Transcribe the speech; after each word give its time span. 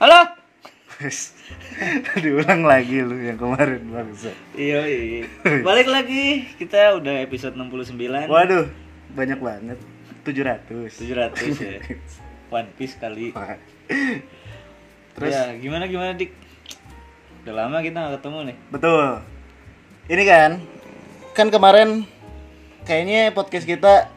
Halo. 0.00 0.32
Diulang 2.24 2.64
lagi 2.64 3.04
lu 3.04 3.20
yang 3.20 3.36
kemarin 3.36 3.84
bangsa. 3.84 4.32
Iya, 4.56 4.88
iya. 4.88 5.28
Balik 5.60 5.92
lagi. 5.92 6.48
Kita 6.56 6.96
udah 6.96 7.20
episode 7.20 7.52
69. 7.52 8.00
Waduh, 8.32 8.64
banyak 9.12 9.36
banget. 9.44 9.76
700. 10.24 11.04
700 11.04 11.52
ya. 11.60 11.84
One 12.64 12.72
Piece 12.80 12.96
kali. 12.96 13.36
Terus 15.20 15.36
ya, 15.36 15.52
gimana 15.60 15.84
gimana 15.84 16.16
Dik? 16.16 16.32
Udah 17.44 17.54
lama 17.60 17.84
kita 17.84 18.00
gak 18.00 18.24
ketemu 18.24 18.38
nih. 18.48 18.56
Betul. 18.72 19.04
Ini 20.08 20.22
kan 20.24 20.50
kan 21.36 21.52
kemarin 21.52 22.08
kayaknya 22.88 23.36
podcast 23.36 23.68
kita 23.68 24.08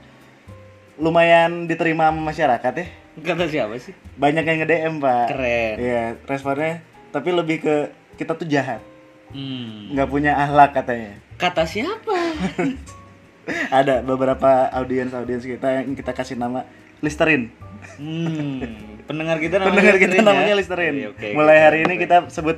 lumayan 0.96 1.68
diterima 1.68 2.08
masyarakat 2.08 2.72
ya. 2.72 3.03
Kata 3.22 3.46
siapa 3.46 3.78
sih? 3.78 3.94
Banyak 4.18 4.42
yang 4.42 4.58
nge-DM, 4.66 4.94
Pak. 4.98 5.26
Keren. 5.30 5.76
Iya, 5.78 6.04
responnya 6.26 6.82
tapi 7.14 7.30
lebih 7.30 7.62
ke 7.62 7.76
kita 8.18 8.34
tuh 8.34 8.50
jahat. 8.50 8.82
Hmm. 9.34 9.90
nggak 9.98 10.10
punya 10.14 10.38
akhlak 10.38 10.78
katanya. 10.78 11.18
Kata 11.42 11.66
siapa? 11.66 12.38
Ada 13.82 14.06
beberapa 14.06 14.70
audiens-audiens 14.70 15.42
kita 15.42 15.82
yang 15.82 15.98
kita 15.98 16.14
kasih 16.14 16.38
nama 16.38 16.70
Listerin. 17.02 17.50
Hmm. 17.98 18.62
Pendengar 19.10 19.42
kita 19.42 19.58
namanya 19.58 19.74
Pendengar 19.74 19.98
kita 19.98 20.14
Listerin 20.14 20.22
ya? 20.22 20.30
namanya 20.30 20.56
Listerin. 20.58 20.94
Iya, 20.94 21.08
oke, 21.18 21.28
Mulai 21.34 21.58
oke, 21.58 21.66
hari 21.66 21.78
ini 21.82 21.94
oke. 21.98 22.02
kita 22.06 22.18
sebut 22.30 22.58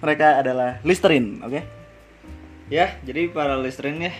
mereka 0.00 0.26
adalah 0.40 0.70
Listerin, 0.80 1.44
oke? 1.44 1.60
Ya, 2.72 2.96
jadi 3.04 3.28
para 3.28 3.60
listerin 3.60 4.00
ya 4.00 4.12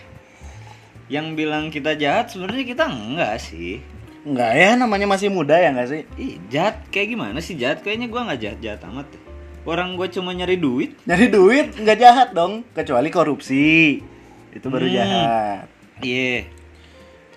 yang 1.09 1.33
bilang 1.33 1.73
kita 1.73 1.97
jahat 1.97 2.29
sebenarnya 2.33 2.65
kita 2.69 2.85
enggak 2.85 3.41
sih. 3.41 3.81
Enggak 4.25 4.53
ya, 4.57 4.71
namanya 4.75 5.05
masih 5.05 5.29
muda 5.29 5.53
ya 5.55 5.69
enggak 5.69 5.89
sih? 5.89 6.03
Ih, 6.17 6.41
jahat 6.49 6.81
kayak 6.89 7.13
gimana 7.13 7.39
sih 7.39 7.55
jahat? 7.55 7.85
Kayaknya 7.85 8.09
gua 8.09 8.25
nggak 8.25 8.41
jahat 8.41 8.59
jahat 8.59 8.81
amat. 8.89 9.07
Orang 9.65 9.97
gua 9.97 10.09
cuma 10.09 10.33
nyari 10.33 10.57
duit. 10.57 10.97
Nyari 11.05 11.29
duit 11.29 11.77
nggak 11.77 11.99
jahat 11.99 12.29
dong, 12.33 12.65
kecuali 12.73 13.09
korupsi. 13.09 14.01
Itu 14.49 14.67
baru 14.69 14.89
Hmm. 14.89 14.97
jahat. 14.97 15.67
Iya. 16.01 16.49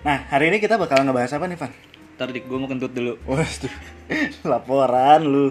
Nah, 0.01 0.31
hari 0.31 0.47
ini 0.47 0.57
kita 0.57 0.79
bakal 0.79 1.03
ngebahas 1.03 1.35
apa 1.35 1.45
nih, 1.45 1.59
Van? 1.59 1.71
Ntar 2.15 2.31
dik 2.31 2.47
gua 2.47 2.57
mau 2.57 2.69
kentut 2.71 2.91
dulu. 2.91 3.19
Wah, 3.27 3.43
tuh. 3.43 3.71
laporan 4.47 5.21
lu. 5.21 5.45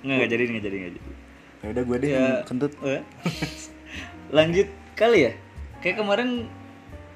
Nggak 0.00 0.16
nggak 0.16 0.28
jadi 0.30 0.42
nggak 0.46 0.64
jadi 0.64 0.76
nggak 0.76 0.92
jadi. 0.94 1.10
Ya 1.56 1.66
udah 1.72 1.82
gue 1.82 1.96
deh 1.98 2.10
Ya. 2.10 2.26
kentut. 2.44 2.72
Eh. 2.80 3.02
Lanjut 4.36 4.68
kali 4.94 5.18
ya. 5.28 5.32
Kayak 5.80 6.00
kemarin 6.00 6.48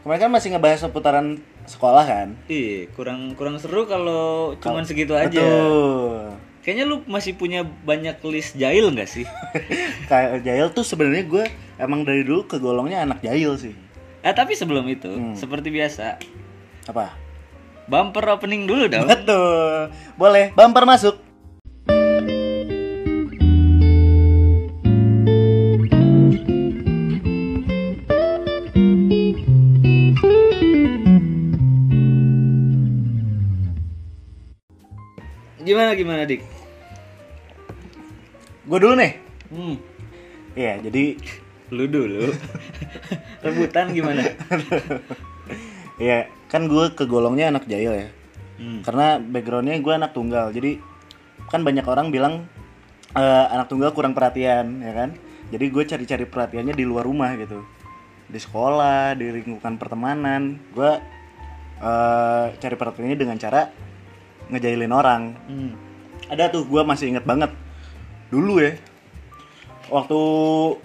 Kemarin 0.00 0.20
kan 0.20 0.32
masih 0.32 0.48
ngebahas 0.50 0.80
seputaran 0.80 1.44
sekolah 1.70 2.02
kan? 2.02 2.28
ih 2.46 2.90
kurang 2.92 3.32
kurang 3.32 3.56
seru 3.56 3.86
kalau 3.86 4.52
cuman 4.58 4.82
segitu 4.82 5.14
aja. 5.14 5.30
Betul. 5.30 6.34
Kayaknya 6.60 6.84
lu 6.84 6.96
masih 7.06 7.32
punya 7.34 7.62
banyak 7.64 8.20
list 8.26 8.52
jahil 8.52 8.92
nggak 8.92 9.08
sih? 9.08 9.24
Kayak 10.10 10.44
Jail 10.44 10.68
tuh 10.70 10.82
sebenarnya 10.82 11.24
gue 11.24 11.44
emang 11.78 12.04
dari 12.04 12.20
dulu 12.20 12.44
kegolongnya 12.44 13.00
anak 13.00 13.22
Jail 13.22 13.56
sih. 13.56 13.72
Eh 14.20 14.34
tapi 14.34 14.52
sebelum 14.52 14.84
itu, 14.84 15.08
Hmm. 15.08 15.32
seperti 15.32 15.72
biasa, 15.72 16.20
Apa? 16.84 17.16
bumper 17.88 18.22
opening 18.28 18.68
dulu 18.68 18.86
dong. 18.86 19.08
Betul. 19.08 19.88
Boleh, 20.14 20.52
bumper 20.52 20.84
masuk. 20.84 21.16
Gimana 35.70 35.94
gimana 35.94 36.26
dik? 36.26 36.42
Gue 38.66 38.78
dulu 38.82 38.98
nih. 38.98 39.12
Hmm. 39.54 39.78
Iya, 40.58 40.82
jadi 40.82 41.14
Lu 41.70 41.86
dulu. 41.86 42.34
Rebutan 43.46 43.94
gimana? 43.94 44.34
Iya, 46.03 46.26
kan 46.50 46.66
gue 46.66 46.91
kegolongnya 46.98 47.54
anak 47.54 47.70
Jail 47.70 47.94
ya. 47.94 48.09
Hmm. 48.59 48.82
Karena 48.82 49.22
backgroundnya 49.22 49.78
gue 49.78 49.94
anak 49.94 50.10
tunggal. 50.10 50.50
Jadi 50.50 50.82
kan 51.47 51.62
banyak 51.62 51.86
orang 51.86 52.10
bilang 52.10 52.50
eh, 53.14 53.47
anak 53.54 53.70
tunggal 53.70 53.94
kurang 53.94 54.19
perhatian, 54.19 54.82
ya 54.82 54.91
kan? 54.91 55.14
Jadi 55.54 55.64
gue 55.70 55.84
cari-cari 55.86 56.26
perhatiannya 56.26 56.75
di 56.75 56.82
luar 56.82 57.06
rumah 57.06 57.30
gitu. 57.38 57.62
Di 58.26 58.38
sekolah, 58.42 59.14
di 59.14 59.30
lingkungan 59.30 59.78
pertemanan. 59.78 60.59
Gue 60.75 60.98
eh, 61.78 62.44
cari 62.59 62.75
perhatiannya 62.75 63.14
dengan 63.14 63.38
cara 63.38 63.90
ngejailin 64.50 64.93
orang. 64.93 65.34
Hmm. 65.47 65.72
Ada 66.31 66.50
tuh 66.50 66.66
gue 66.66 66.83
masih 66.83 67.11
inget 67.15 67.25
banget 67.27 67.50
dulu 68.31 68.62
ya. 68.62 68.75
Waktu 69.91 70.19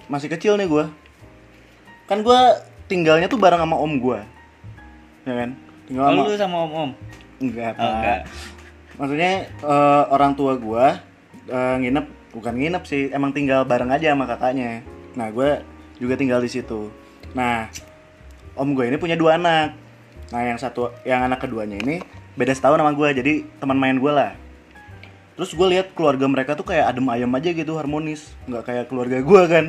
masih 0.10 0.30
kecil 0.34 0.58
nih 0.58 0.66
gue, 0.66 0.86
kan 2.10 2.26
gue 2.26 2.40
tinggalnya 2.90 3.30
tuh 3.30 3.38
bareng 3.38 3.62
sama 3.62 3.78
om 3.78 3.94
gue, 4.02 4.18
ya 5.26 5.34
kan? 5.46 5.50
Tinggal 5.86 6.04
sama 6.10 6.18
Oh, 6.18 6.26
lu 6.26 6.34
sama 6.34 6.58
om-om? 6.66 6.90
enggak, 7.38 7.78
Oh, 7.78 7.86
enggak. 7.86 8.20
Maksudnya 8.98 9.32
eh, 9.62 10.04
orang 10.10 10.34
tua 10.34 10.58
gue 10.58 10.86
eh, 11.54 11.76
nginep, 11.86 12.34
bukan 12.34 12.54
nginep 12.58 12.84
sih, 12.90 13.14
emang 13.14 13.30
tinggal 13.30 13.62
bareng 13.62 13.94
aja 13.94 14.18
sama 14.18 14.26
kakaknya. 14.26 14.82
Nah 15.14 15.30
gue 15.30 15.62
juga 16.02 16.18
tinggal 16.18 16.42
di 16.42 16.50
situ. 16.50 16.90
Nah 17.38 17.70
om 18.58 18.74
gue 18.74 18.90
ini 18.90 18.98
punya 18.98 19.14
dua 19.14 19.38
anak. 19.38 19.78
Nah 20.34 20.42
yang 20.42 20.58
satu, 20.58 20.90
yang 21.06 21.22
anak 21.22 21.46
keduanya 21.46 21.78
ini 21.78 22.02
beda 22.36 22.54
setahun 22.56 22.80
sama 22.80 22.92
gue, 22.92 23.10
jadi 23.16 23.34
teman 23.58 23.80
main 23.80 23.98
gue 24.00 24.12
lah. 24.12 24.36
Terus 25.36 25.52
gue 25.52 25.68
lihat 25.68 25.92
keluarga 25.92 26.32
mereka 26.32 26.56
tuh 26.56 26.64
kayak 26.64 26.96
adem 26.96 27.12
ayam 27.12 27.32
aja 27.36 27.52
gitu 27.52 27.76
harmonis, 27.76 28.32
nggak 28.48 28.64
kayak 28.64 28.86
keluarga 28.88 29.20
gue 29.20 29.42
kan 29.52 29.66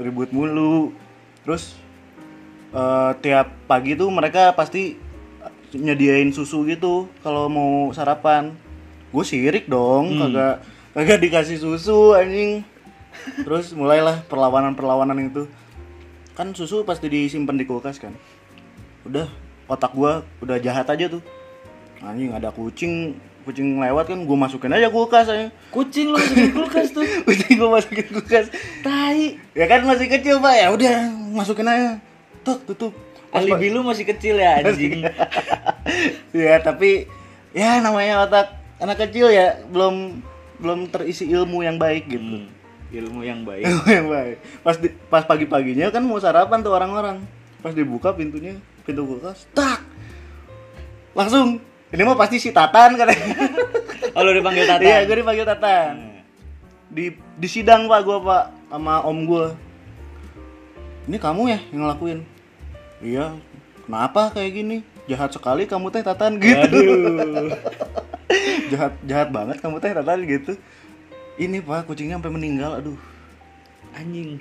ribut 0.00 0.28
mulu. 0.36 0.92
Terus 1.44 1.76
eh, 2.76 3.12
tiap 3.24 3.52
pagi 3.64 3.96
tuh 3.96 4.12
mereka 4.12 4.52
pasti 4.52 5.00
nyediain 5.72 6.28
susu 6.36 6.68
gitu 6.68 7.08
kalau 7.24 7.48
mau 7.48 7.88
sarapan. 7.96 8.52
Gue 9.12 9.24
sirik 9.24 9.68
dong, 9.68 10.16
kagak 10.16 10.64
kagak 10.92 11.18
dikasih 11.20 11.56
susu 11.60 12.16
anjing. 12.16 12.64
Terus 13.44 13.72
mulailah 13.76 14.24
perlawanan-perlawanan 14.28 15.16
itu. 15.28 15.48
Kan 16.32 16.56
susu 16.56 16.84
pasti 16.84 17.12
disimpan 17.12 17.60
di 17.60 17.68
kulkas 17.68 18.00
kan. 18.00 18.16
Udah 19.04 19.28
otak 19.68 19.92
gua 19.92 20.24
udah 20.40 20.56
jahat 20.60 20.88
aja 20.88 21.12
tuh. 21.12 21.20
Anjing 22.02 22.30
ada 22.30 22.50
kucing, 22.50 23.14
kucing 23.42 23.78
lewat 23.78 24.06
kan 24.06 24.18
gue 24.18 24.36
masukin 24.36 24.70
aja 24.70 24.90
kulkas 24.90 25.26
aja. 25.26 25.48
Kucing 25.70 26.10
lu 26.10 26.18
masukin 26.18 26.50
kulkas 26.50 26.90
tuh. 26.90 27.06
Kucing 27.26 27.54
gue 27.56 27.70
masukin 27.70 28.06
kulkas. 28.08 28.46
Tai. 28.82 29.38
Ya 29.54 29.66
kan 29.66 29.82
masih 29.82 30.06
kecil, 30.08 30.38
Pak. 30.38 30.54
Ya 30.56 30.68
udah, 30.68 30.94
masukin 31.30 31.64
aja. 31.64 32.02
Tuk, 32.42 32.58
tutup. 32.66 32.92
Alibi 33.32 33.70
lu 33.70 33.80
masih 33.80 34.04
kecil 34.04 34.36
ya 34.36 34.60
anjing. 34.60 35.08
ya 36.36 36.60
tapi 36.60 37.08
ya 37.50 37.80
namanya 37.80 38.28
otak 38.28 38.52
anak 38.76 39.00
kecil 39.00 39.32
ya 39.32 39.56
belum 39.66 40.20
belum 40.60 40.92
terisi 40.92 41.24
ilmu 41.26 41.62
yang 41.62 41.80
baik 41.80 42.08
gitu 42.08 42.20
Hmm. 42.44 42.48
Ilmu 42.92 43.24
yang 43.24 43.40
baik. 43.40 43.64
ilmu 43.64 43.88
yang 43.88 44.06
baik 44.06 44.36
pas 44.60 44.76
di- 44.76 44.92
pas 45.08 45.24
pagi 45.24 45.48
paginya 45.48 45.88
kan 45.88 46.04
mau 46.04 46.20
sarapan 46.20 46.60
tuh 46.60 46.76
orang-orang 46.76 47.24
pas 47.58 47.72
dibuka 47.72 48.12
pintunya 48.12 48.52
pintu 48.84 49.08
kulkas 49.08 49.48
tak 49.52 49.80
langsung 51.12 51.56
ini 51.92 52.02
mah 52.02 52.16
pasti 52.16 52.40
si 52.40 52.50
Tatan 52.50 52.96
katanya 52.96 53.26
Oh, 54.16 54.20
lu 54.20 54.36
dipanggil 54.36 54.68
Tata. 54.68 54.84
iya 54.84 55.08
gue 55.08 55.16
dipanggil 55.24 55.48
Tatan. 55.48 56.20
Di 56.92 57.16
di 57.16 57.48
sidang 57.48 57.88
pak 57.88 58.04
gue 58.04 58.18
pak 58.20 58.44
sama 58.68 59.00
om 59.08 59.24
gue 59.24 59.56
ini 61.08 61.16
kamu 61.18 61.42
ya 61.50 61.58
yang 61.72 61.80
ngelakuin? 61.88 62.20
Iya. 63.02 63.34
Kenapa 63.88 64.30
kayak 64.30 64.52
gini? 64.54 64.76
Jahat 65.10 65.34
sekali 65.34 65.66
kamu 65.66 65.90
teh 65.90 66.04
Tatan 66.04 66.38
gitu. 66.38 66.60
Aduh. 66.60 67.50
jahat 68.70 68.92
jahat 69.02 69.28
banget 69.34 69.58
kamu 69.58 69.82
teh 69.82 69.90
Tatan 69.96 70.22
gitu. 70.28 70.52
Ini 71.40 71.64
pak 71.64 71.88
kucingnya 71.90 72.20
sampai 72.20 72.36
meninggal 72.36 72.84
aduh. 72.84 72.98
Anjing. 73.96 74.38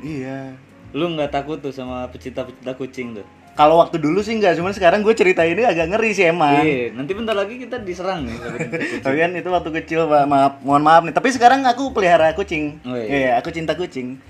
iya. 0.00 0.54
Lu 0.96 1.12
nggak 1.12 1.34
takut 1.34 1.60
tuh 1.60 1.74
sama 1.74 2.08
pecinta-pecinta 2.08 2.72
kucing 2.78 3.18
tuh? 3.20 3.26
Kalau 3.58 3.82
waktu 3.82 3.98
dulu 3.98 4.22
sih 4.22 4.32
enggak 4.32 4.54
cuman 4.54 4.70
sekarang 4.70 5.02
gue 5.02 5.10
cerita 5.12 5.42
ini 5.42 5.66
agak 5.66 5.90
ngeri 5.90 6.14
sih 6.14 6.30
emang 6.30 6.62
Iya, 6.62 6.94
nanti 6.94 7.10
bentar 7.10 7.34
lagi 7.34 7.58
kita 7.58 7.82
diserang 7.82 8.22
nih 8.22 8.38
tapi 9.02 9.16
kan 9.18 9.34
itu 9.34 9.50
waktu 9.50 9.70
kecil 9.82 10.06
pak 10.06 10.24
maaf 10.24 10.62
mohon 10.62 10.80
maaf 10.80 11.02
nih 11.02 11.10
tapi 11.10 11.34
sekarang 11.34 11.66
aku 11.66 11.90
pelihara 11.90 12.30
kucing 12.32 12.78
Oh, 12.86 12.94
iya. 12.94 13.06
iya 13.10 13.30
aku 13.34 13.50
cinta 13.50 13.74
kucing 13.74 14.22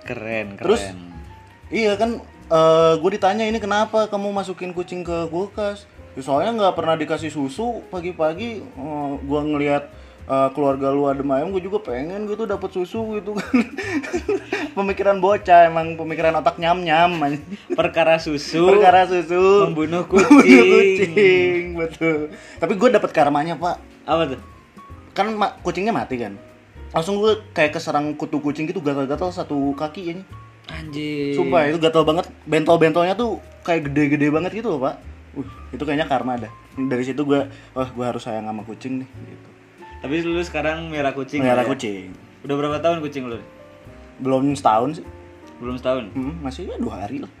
Keren, 0.00 0.56
keren. 0.56 0.58
Terus? 0.58 0.82
Iya 1.70 1.94
kan, 1.94 2.18
gue 2.98 3.10
ditanya 3.10 3.46
ini 3.46 3.56
kenapa 3.56 4.10
kamu 4.10 4.34
masukin 4.34 4.74
kucing 4.74 5.06
ke 5.06 5.30
kulkas? 5.30 5.86
Ya, 6.18 6.20
soalnya 6.20 6.50
nggak 6.50 6.74
pernah 6.74 6.98
dikasih 6.98 7.30
susu 7.30 7.78
pagi-pagi. 7.86 8.58
eh, 8.58 9.10
gua 9.22 9.40
ngelihat 9.46 9.86
eh, 10.30 10.48
keluarga 10.54 10.94
lu 10.94 11.10
adem 11.10 11.26
ayam, 11.34 11.50
gue 11.50 11.66
juga 11.66 11.82
pengen 11.82 12.30
gitu 12.30 12.46
dapat 12.46 12.70
susu 12.70 13.18
gitu 13.18 13.34
kan. 13.34 13.50
pemikiran 14.78 15.18
bocah 15.18 15.66
emang 15.66 15.98
pemikiran 15.98 16.38
otak 16.38 16.62
nyam 16.62 16.78
nyam. 16.80 17.18
Perkara 17.74 18.22
susu. 18.22 18.70
Perkara 18.70 19.10
susu, 19.10 19.66
Membunuh 19.66 20.06
membunuh 20.10 20.38
kucing. 20.38 20.70
kucing, 20.70 21.62
betul. 21.74 22.18
Tapi 22.62 22.72
gue 22.78 22.88
dapat 22.94 23.10
karmanya 23.10 23.58
pak. 23.58 23.82
Apa 24.06 24.24
tuh? 24.30 24.40
kan 25.10 25.26
ma- 25.34 25.54
kucingnya 25.60 25.90
mati 25.90 26.16
kan 26.16 26.38
langsung 26.90 27.18
gue 27.22 27.38
kayak 27.54 27.76
keserang 27.78 28.14
kutu 28.14 28.38
kucing 28.42 28.66
gitu 28.66 28.82
gatal-gatal 28.82 29.30
satu 29.30 29.74
kaki 29.74 30.14
ini 30.16 30.22
Anjir. 30.70 31.34
sumpah 31.34 31.66
itu 31.66 31.78
gatal 31.82 32.06
banget 32.06 32.30
bentol-bentolnya 32.46 33.18
tuh 33.18 33.42
kayak 33.66 33.90
gede-gede 33.90 34.30
banget 34.30 34.54
gitu 34.62 34.70
loh 34.70 34.80
pak 34.86 35.02
uh, 35.34 35.46
itu 35.74 35.82
kayaknya 35.82 36.06
karma 36.06 36.38
dah 36.38 36.52
dari 36.78 37.02
situ 37.02 37.22
gue 37.26 37.46
oh 37.74 37.88
gue 37.90 38.04
harus 38.06 38.22
sayang 38.22 38.46
sama 38.46 38.62
kucing 38.62 39.02
nih 39.02 39.08
gitu 39.34 39.49
Tapi 40.00 40.14
lu 40.22 40.40
sekarang 40.40 40.88
merah 40.88 41.12
kucing. 41.12 41.40
Lah 41.40 41.60
ya? 41.60 41.64
kucing 41.66 42.16
Udah 42.40 42.54
berapa 42.56 42.76
tahun 42.78 43.00
kucing 43.00 43.28
lu? 43.28 43.40
belum 44.16 44.52
setahun 44.52 45.00
sih 45.00 45.06
Belum 45.56 45.76
setahun. 45.76 46.12
Hmm, 46.12 46.40
masih 46.40 46.68
ya 46.68 46.76
dua 46.76 47.04
hari 47.04 47.20
lah 47.20 47.32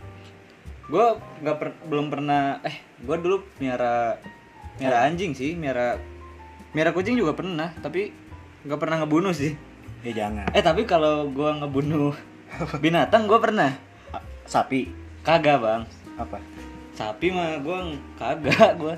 Gue 0.88 1.06
nggak 1.40 1.56
per- 1.56 1.80
belum 1.86 2.08
pernah. 2.08 2.58
Eh, 2.60 2.76
gue 2.98 3.16
dulu 3.16 3.44
miara 3.56 4.16
miara 4.76 5.04
anjing 5.04 5.32
sih, 5.32 5.52
miara 5.52 6.00
miara 6.72 6.90
kucing 6.90 7.14
juga 7.14 7.30
pernah, 7.30 7.70
tapi 7.78 8.10
nggak 8.64 8.80
pernah 8.80 8.96
ngebunuh 9.00 9.30
sih. 9.30 9.54
ya 10.00 10.12
jangan 10.16 10.48
Eh 10.50 10.60
tapi 10.60 10.82
kalau 10.84 11.28
gue 11.28 11.50
ngebunuh 11.60 12.16
binatang 12.78 13.24
gue 13.24 13.38
pernah. 13.38 13.70
A- 14.10 14.24
sapi 14.44 14.88
Kagak 15.20 15.60
bang. 15.60 15.82
apa 16.16 16.36
Sapi 17.00 17.32
mah 17.32 17.56
gue 17.56 17.78
kagak 18.14 18.76
gue. 18.76 18.94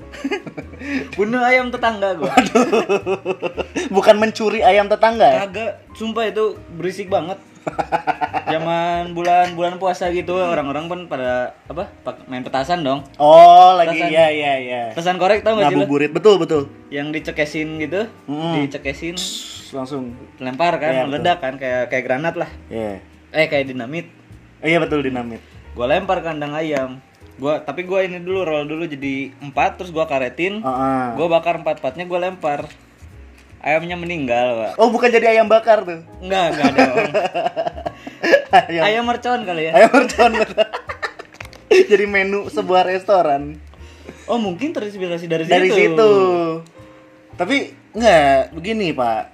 Bunuh 1.16 1.38
ayam 1.38 1.70
tetangga 1.70 2.18
gue. 2.18 2.26
bukan 3.88 4.18
mencuri 4.18 4.58
ayam 4.58 4.90
tetangga 4.90 5.22
ya 5.24 5.38
Kagak, 5.46 5.72
sumpah 5.94 6.26
itu 6.26 6.58
berisik 6.74 7.06
banget. 7.06 7.38
Zaman 8.44 9.14
bulan-bulan 9.14 9.78
puasa 9.78 10.10
gitu 10.10 10.34
orang-orang 10.34 10.90
pun 10.90 11.00
pada 11.06 11.54
apa? 11.64 11.86
main 12.26 12.42
petasan 12.42 12.82
dong. 12.82 13.06
oh 13.16 13.78
lagi 13.78 14.02
Petasan. 14.02 14.10
ya 14.10 14.26
ya 14.28 14.54
ya 14.58 14.82
Petasan 14.90 15.16
korek 15.16 15.46
tau 15.46 15.54
gak 15.54 15.70
sih 15.70 15.78
ngabuburit 15.78 16.10
betul 16.10 16.42
betul 16.42 16.66
Yang 16.90 17.22
dicekesin 17.22 17.78
gitu, 17.78 18.10
Mm. 18.26 18.66
dicekesin, 18.66 19.14
langsung 19.70 20.10
lempar 20.36 20.74
kan, 20.76 20.90
Iya, 20.92 21.02
meledak 21.06 21.38
kan 21.38 21.54
kayak 21.54 21.86
kayak 21.86 22.02
granat 22.02 22.34
lah. 22.34 22.50
ya 22.66 22.98
Eh 23.30 23.46
kayak 23.46 23.70
dinamit. 23.70 24.10
iya 24.58 24.82
betul 24.82 24.98
dinamit 25.00 25.38
Gua 25.72 25.86
lempar 25.86 26.18
kandang 26.20 26.52
ayam. 26.52 26.98
Gua 27.34 27.58
tapi 27.58 27.82
gua 27.82 28.00
ini 28.00 28.16
dulu 28.16 28.42
roll 28.42 28.64
dulu 28.64 28.84
jadi 28.84 29.32
empat 29.40 29.76
terus 29.76 29.90
gua 29.90 30.04
karetin. 30.04 30.60
Ah, 30.60 30.68
ah. 30.68 31.06
Gua 31.14 31.28
bakar 31.28 31.56
empat-empatnya 31.56 32.04
gua 32.04 32.20
lempar. 32.22 32.68
Ayamnya 33.58 33.94
meninggal, 33.94 34.46
Pak. 34.58 34.72
oh 34.74 34.90
bukan 34.90 35.06
jadi 35.08 35.32
ayam 35.32 35.46
bakar 35.46 35.86
tuh 35.86 36.02
Enggak, 36.18 36.50
enggak 36.50 36.70
dong. 36.74 36.96
ayam 38.66 38.82
Ayam 38.82 39.04
mercon 39.06 39.40
kali 39.42 39.62
ya. 39.62 39.72
ayam 39.72 39.90
mercon 39.92 40.32
jadi 41.90 42.04
menu 42.04 42.50
sebuah 42.50 42.82
restoran 42.84 43.62
Oh, 44.26 44.34
mungkin 44.34 44.70
terinspirasi 44.70 45.26
dari, 45.26 45.46
dari 45.46 45.70
situ. 45.70 45.94
situ 45.94 46.12
tapi 47.32 47.70
nggak 47.92 48.50
begini 48.50 48.90
pak 48.90 49.30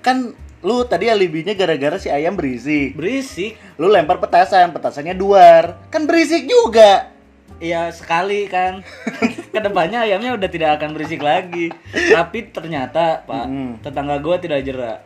kan 0.00 0.32
lu 0.60 0.84
tadi 0.84 1.08
alibinya 1.08 1.52
gara-gara 1.52 1.96
si 1.96 2.08
ayam 2.08 2.32
berisik 2.34 2.92
Berisik. 2.94 3.56
lu 3.76 3.88
lempar 3.88 4.16
petasan 4.18 4.70
petasannya 4.70 5.12
duar 5.12 5.88
kan 5.88 6.04
berisik 6.04 6.44
juga 6.44 7.13
Iya, 7.64 7.88
sekali 7.90 8.44
kan. 8.46 8.84
Ke 9.54 9.58
depannya 9.58 10.04
ayamnya 10.04 10.36
udah 10.36 10.46
tidak 10.46 10.76
akan 10.76 10.92
berisik 10.92 11.18
lagi. 11.18 11.72
Tapi 11.88 12.50
ternyata, 12.50 13.24
Pak, 13.24 13.44
Mm. 13.46 13.72
tetangga 13.80 14.16
gua 14.18 14.36
tidak 14.36 14.60
jerak. 14.60 15.00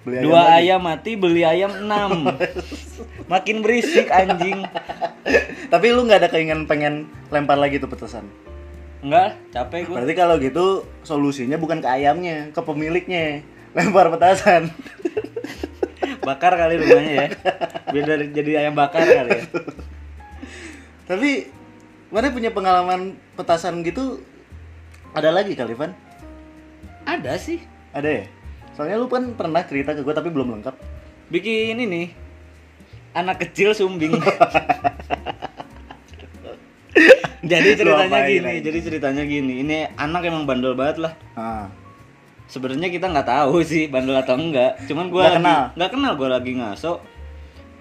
Beli 0.00 0.14
ayam 0.16 0.24
Dua 0.24 0.40
lagi. 0.40 0.54
ayam 0.62 0.80
mati, 0.80 1.10
beli 1.12 1.42
ayam 1.42 1.72
enam. 1.76 2.30
Makin 3.32 3.60
berisik 3.60 4.06
anjing. 4.08 4.62
tapi 5.68 5.86
lu 5.88 6.02
nggak 6.02 6.18
ada 6.18 6.28
keinginan 6.28 6.64
pengen 6.64 6.94
lempar 7.28 7.54
lagi 7.54 7.76
tuh 7.76 7.86
petasan 7.86 8.26
Enggak, 9.00 9.38
capek 9.50 9.86
gua. 9.86 9.94
berarti 9.96 10.14
kalau 10.14 10.34
gitu 10.36 10.66
solusinya 11.00 11.54
bukan 11.54 11.78
ke 11.78 11.86
ayamnya 11.86 12.48
ke 12.48 12.58
pemiliknya 12.58 13.44
lempar 13.70 14.08
petasan 14.08 14.72
Bakar 16.20 16.52
kali 16.54 16.74
rumahnya 16.76 17.12
ya. 17.14 17.26
Biar 17.86 18.04
dari- 18.06 18.30
jadi 18.30 18.50
ayam 18.60 18.74
bakar 18.74 19.02
kali 19.02 19.30
ya. 19.30 19.44
Tapi 21.10 21.50
mana 22.06 22.30
punya 22.30 22.50
pengalaman 22.50 23.18
petasan 23.34 23.82
gitu 23.82 24.22
ada 25.10 25.34
lagi 25.34 25.58
kali 25.58 25.74
Van 25.74 25.90
Ada 27.02 27.34
sih. 27.34 27.58
ada 27.90 28.06
ya 28.06 28.24
soalnya 28.70 28.94
lu 28.94 29.10
kan 29.10 29.34
pernah 29.34 29.58
cerita 29.60 29.90
ke 29.90 30.00
gue 30.00 30.14
tapi 30.14 30.30
belum 30.30 30.54
lengkap 30.54 30.78
Bikin 31.26 31.78
ini 31.78 32.10
anak 33.10 33.38
kecil 33.40 33.70
sumbing. 33.70 34.14
jadi 37.42 37.70
ceritanya 37.72 38.20
gini, 38.26 38.50
aja? 38.50 38.62
jadi 38.62 38.78
ceritanya 38.82 39.22
gini. 39.22 39.62
Ini 39.62 39.94
anak 39.94 40.26
emang 40.26 40.42
bandel 40.44 40.74
banget 40.74 40.98
lah. 40.98 41.12
ah 41.34 41.66
Sebenarnya 42.46 42.90
kita 42.90 43.06
nggak 43.06 43.26
tahu 43.26 43.62
sih 43.70 43.86
bandel 43.86 44.18
atau 44.18 44.34
enggak. 44.34 44.74
Cuman 44.86 45.06
gua 45.06 45.22
Nggak 45.22 45.36
kenal? 45.38 45.62
nggak 45.78 45.90
kenal 45.90 46.12
gua 46.14 46.28
lagi 46.34 46.52
ngaso. 46.58 46.98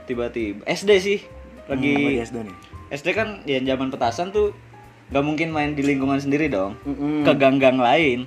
Tiba-tiba 0.06 0.62
SD 0.66 0.90
sih. 0.98 1.20
Lagi 1.66 1.90
Hmm, 1.90 2.06
lagi 2.06 2.20
SD 2.22 2.38
nih 2.46 2.56
SD 2.90 3.14
kan 3.14 3.46
ya 3.46 3.62
zaman 3.62 3.94
petasan 3.94 4.34
tuh 4.34 4.54
nggak 5.10 5.26
mungkin 5.26 5.50
main 5.54 5.74
di 5.74 5.82
lingkungan 5.86 6.18
sendiri 6.22 6.50
dong. 6.50 6.78
Mm-mm. 6.86 7.26
Ke 7.26 7.34
gang-gang 7.38 7.78
lain. 7.78 8.26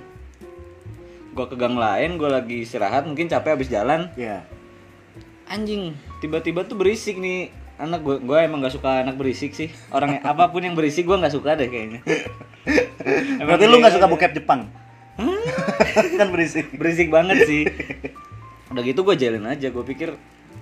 Gua 1.33 1.49
ke 1.49 1.55
gang 1.57 1.75
lain, 1.75 2.21
gua 2.21 2.39
lagi 2.39 2.63
istirahat, 2.63 3.09
mungkin 3.09 3.27
capek 3.27 3.57
habis 3.57 3.71
jalan. 3.71 4.11
ya 4.15 4.45
Anjing, 5.49 5.97
tiba-tiba 6.23 6.63
tuh 6.63 6.79
berisik 6.79 7.19
nih. 7.19 7.51
Anak 7.75 8.05
gua 8.05 8.15
gua 8.21 8.37
emang 8.45 8.63
gak 8.63 8.77
suka 8.77 9.03
anak 9.03 9.19
berisik 9.19 9.51
sih. 9.51 9.73
Orang 9.91 10.21
apa 10.23 10.47
pun 10.53 10.63
yang 10.63 10.77
berisik 10.77 11.03
gua 11.03 11.19
nggak 11.19 11.35
suka 11.35 11.59
deh 11.59 11.67
kayaknya. 11.67 11.99
Berarti 13.47 13.65
lu 13.67 13.81
nggak 13.81 13.91
kayak 13.91 13.97
suka 13.99 14.07
bokep 14.07 14.31
Jepang? 14.37 14.61
Kan 16.19 16.29
berisik. 16.31 16.71
Berisik 16.77 17.09
banget 17.11 17.43
sih. 17.49 17.67
Udah 18.71 18.81
gitu 18.81 19.03
gue 19.05 19.15
jailin 19.19 19.45
aja. 19.45 19.69
Gue 19.69 19.85
pikir 19.85 20.15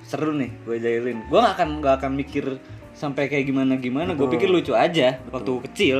seru 0.06 0.34
nih 0.34 0.52
gue 0.66 0.78
jailin 0.82 1.24
gue 1.30 1.40
gak 1.40 1.56
akan 1.56 1.70
gak 1.80 1.96
akan 2.02 2.12
mikir 2.18 2.46
sampai 2.94 3.32
kayak 3.32 3.48
gimana 3.48 3.80
gimana 3.80 4.14
gue 4.14 4.28
Betul. 4.28 4.34
pikir 4.38 4.50
lucu 4.52 4.74
aja 4.76 5.20
waktu 5.32 5.52
kecil. 5.72 5.98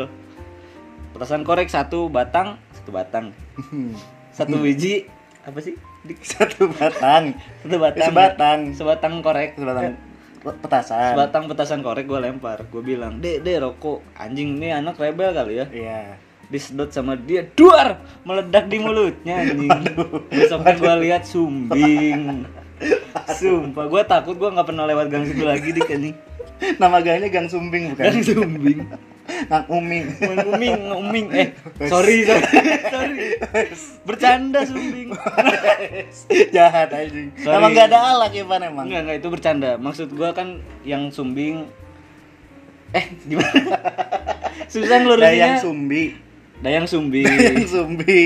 Petasan 1.12 1.44
korek 1.44 1.68
satu 1.68 2.08
batang 2.08 2.60
satu 2.82 2.90
batang. 2.98 3.26
Satu 4.32 4.58
biji 4.58 5.06
apa 5.44 5.60
sih? 5.60 5.76
Dik? 6.08 6.18
satu 6.34 6.72
batang. 6.72 7.36
Satu 7.62 7.78
batang. 7.78 8.08
Sebatang. 8.10 8.60
sebatang 8.74 9.14
korek. 9.22 9.60
Sebatang 9.60 10.00
petasan. 10.42 11.14
Sebatang 11.14 11.44
petasan 11.46 11.80
korek 11.86 12.10
gue 12.10 12.18
lempar. 12.18 12.66
Gue 12.72 12.82
bilang 12.82 13.22
dek 13.22 13.46
dek 13.46 13.62
rokok. 13.62 14.02
Anjing 14.18 14.58
ini 14.58 14.74
anak 14.74 14.98
rebel 14.98 15.36
kali 15.36 15.62
ya. 15.62 15.66
Iya. 15.70 16.00
Disedot 16.52 16.92
sama 16.92 17.16
dia 17.16 17.48
duar! 17.56 18.04
Meledak 18.28 18.68
di 18.68 18.82
mulutnya 18.82 19.46
anjing. 19.46 19.72
Besoknya 20.32 20.74
gue 20.76 20.94
lihat 21.06 21.24
sumbing. 21.28 22.44
Sumpah 23.38 23.86
gue 23.88 24.02
takut 24.10 24.36
gue 24.36 24.50
nggak 24.50 24.68
pernah 24.68 24.90
lewat 24.90 25.06
gang 25.12 25.28
situ 25.28 25.46
lagi 25.46 25.70
dik 25.70 25.92
anjing 25.92 26.16
nama 26.78 26.98
gangnya 27.00 27.28
gang 27.28 27.46
sumbing 27.46 27.90
bukan 27.90 28.04
gang 28.04 28.22
sumbing 28.22 28.80
gang 29.50 29.66
uming 29.68 30.06
Uming, 30.12 30.38
uming, 30.46 30.78
uming. 30.92 31.26
Eh, 31.32 31.48
sorry, 31.86 32.24
sorry, 32.24 32.46
sorry. 32.94 33.18
Bercanda 34.04 34.60
sumbing. 34.62 35.14
jahat 36.52 36.90
aja 36.90 37.10
Sorry. 37.36 37.56
emang 37.56 37.72
gak 37.72 37.88
ada 37.88 38.00
alak 38.12 38.32
ya 38.32 38.44
Van 38.44 38.62
emang 38.62 38.86
Enggak, 38.86 39.02
enggak 39.02 39.18
itu 39.18 39.30
bercanda. 39.30 39.70
Maksud 39.76 40.12
gua 40.12 40.32
kan 40.32 40.60
yang 40.82 41.10
sumbing 41.10 41.66
Eh, 42.92 43.06
gimana? 43.24 43.48
Susah 44.68 44.84
Dayang 44.84 45.04
ngelurusinnya. 45.08 45.58
sumbi 45.58 46.04
Dayang 46.60 46.86
sumbing. 46.86 47.24
Dayang 47.26 47.66
sumbi 47.66 48.24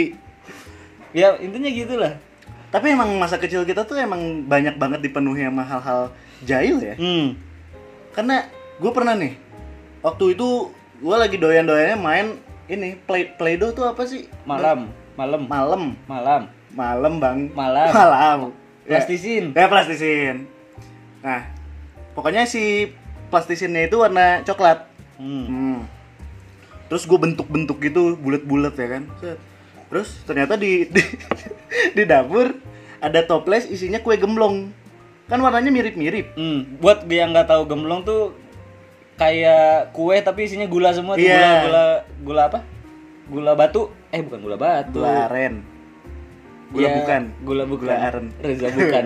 ya, 1.12 1.38
intinya 1.38 1.70
gitulah. 1.70 2.14
tapi 2.68 2.92
emang 2.92 3.08
masa 3.16 3.38
kecil 3.38 3.64
kita 3.64 3.82
tuh 3.82 3.96
emang 3.96 4.20
banyak 4.44 4.76
banget 4.76 5.00
dipenuhi 5.00 5.46
sama 5.46 5.64
hal-hal 5.64 6.12
jahil 6.42 6.76
ya 6.78 6.96
Hmm. 6.96 7.40
Karena 8.16 8.48
gue 8.76 8.92
pernah 8.92 9.14
nih 9.14 9.36
waktu 10.00 10.34
itu 10.34 10.72
gue 10.96 11.16
lagi 11.16 11.36
doyan-doyannya 11.36 11.98
main 11.98 12.28
ini 12.66 12.96
play 12.98 13.30
playdoh 13.30 13.70
tuh 13.70 13.86
apa 13.86 14.04
sih 14.04 14.26
Malam, 14.44 14.90
malam, 15.14 15.42
malam 15.46 15.84
malam. 16.06 16.42
malam 16.72 17.14
bang 17.20 17.40
Malam. 17.52 17.90
malam 18.02 18.40
Ya. 18.86 19.02
Plastisin. 19.02 19.50
ya 19.52 19.66
plastisin 19.66 20.46
nah 21.20 21.50
pokoknya 22.14 22.46
si 22.46 22.94
plastisinnya 23.28 23.86
itu 23.86 23.98
warna 23.98 24.42
coklat 24.42 24.88
Hmm. 25.16 25.48
Hmm. 25.48 25.80
Terus 26.86 27.08
gue 27.08 27.16
bentuk-bentuk 27.16 27.80
gitu 27.80 28.14
bulat-bulat 28.14 28.76
ya 28.76 28.88
kan. 28.92 29.08
Terus 29.88 30.20
ternyata 30.22 30.54
di, 30.54 30.84
di 30.92 31.02
di 31.96 32.04
dapur 32.04 32.52
ada 33.00 33.24
toples 33.24 33.64
isinya 33.66 33.98
kue 33.98 34.20
gemblong. 34.20 34.76
Kan 35.26 35.40
warnanya 35.40 35.70
mirip-mirip. 35.70 36.34
Hmm. 36.36 36.78
Buat 36.78 37.06
yang 37.08 37.32
nggak 37.32 37.48
tahu 37.48 37.66
gemblong 37.66 38.02
tuh 38.02 38.38
kayak 39.16 39.90
kue 39.90 40.20
tapi 40.20 40.44
isinya 40.44 40.68
gula 40.68 40.92
semua 40.92 41.16
tuh 41.16 41.24
Iya. 41.24 41.40
gula 41.40 41.50
gula 41.64 41.86
gula 42.22 42.42
apa? 42.46 42.60
Gula 43.26 43.52
batu. 43.54 43.82
Eh, 44.10 44.22
bukan 44.22 44.40
gula 44.40 44.56
batu. 44.56 45.00
Gula 45.00 45.26
aren. 45.26 45.66
Gula 46.68 46.84
Ya, 46.84 46.90
bukan. 46.96 47.22
Gula 47.42 47.64
bukan. 47.64 47.86
Gula 47.86 47.98
aren. 47.98 48.26
Reza 48.44 48.68
bukan. 48.70 49.04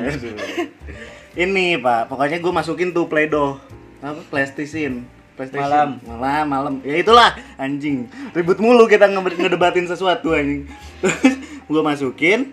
Ini 1.31 1.79
pak, 1.79 2.09
pokoknya 2.09 2.37
gue 2.37 2.51
masukin 2.51 2.89
tuh 2.89 3.05
playdoh. 3.05 3.61
Apa? 4.01 4.19
Plastisin. 4.27 5.07
PlayStation. 5.37 5.63
Malam. 5.63 5.89
Malam, 6.03 6.45
malam. 6.45 6.73
Ya 6.83 6.99
itulah 6.99 7.31
anjing. 7.55 8.11
Ribut 8.33 8.59
mulu 8.59 8.83
kita 8.85 9.07
nge- 9.07 9.39
ngedebatin 9.39 9.87
sesuatu 9.87 10.35
anjing. 10.35 10.67
Terus 10.99 11.15
gue 11.63 11.81
masukin 11.81 12.51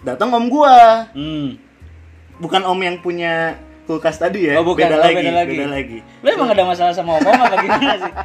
datang 0.00 0.30
om 0.30 0.48
gua 0.48 1.06
Hmm. 1.12 1.58
Bukan 2.38 2.62
om 2.64 2.78
yang 2.78 2.98
punya 2.98 3.58
kulkas 3.84 4.16
tadi 4.16 4.46
ya 4.46 4.54
Oh, 4.54 4.64
bukan. 4.64 4.84
beda, 4.84 4.94
Oh, 4.94 5.02
lagi, 5.02 5.16
beda 5.16 5.32
lagi. 5.34 5.50
beda 5.54 5.66
lagi 5.68 5.98
Lu 6.18 6.28
emang 6.28 6.48
ada 6.48 6.62
masalah 6.62 6.92
sama 6.92 7.16
om 7.16 7.26
apa 7.26 7.56
gimana 7.56 7.94
sih? 7.96 8.12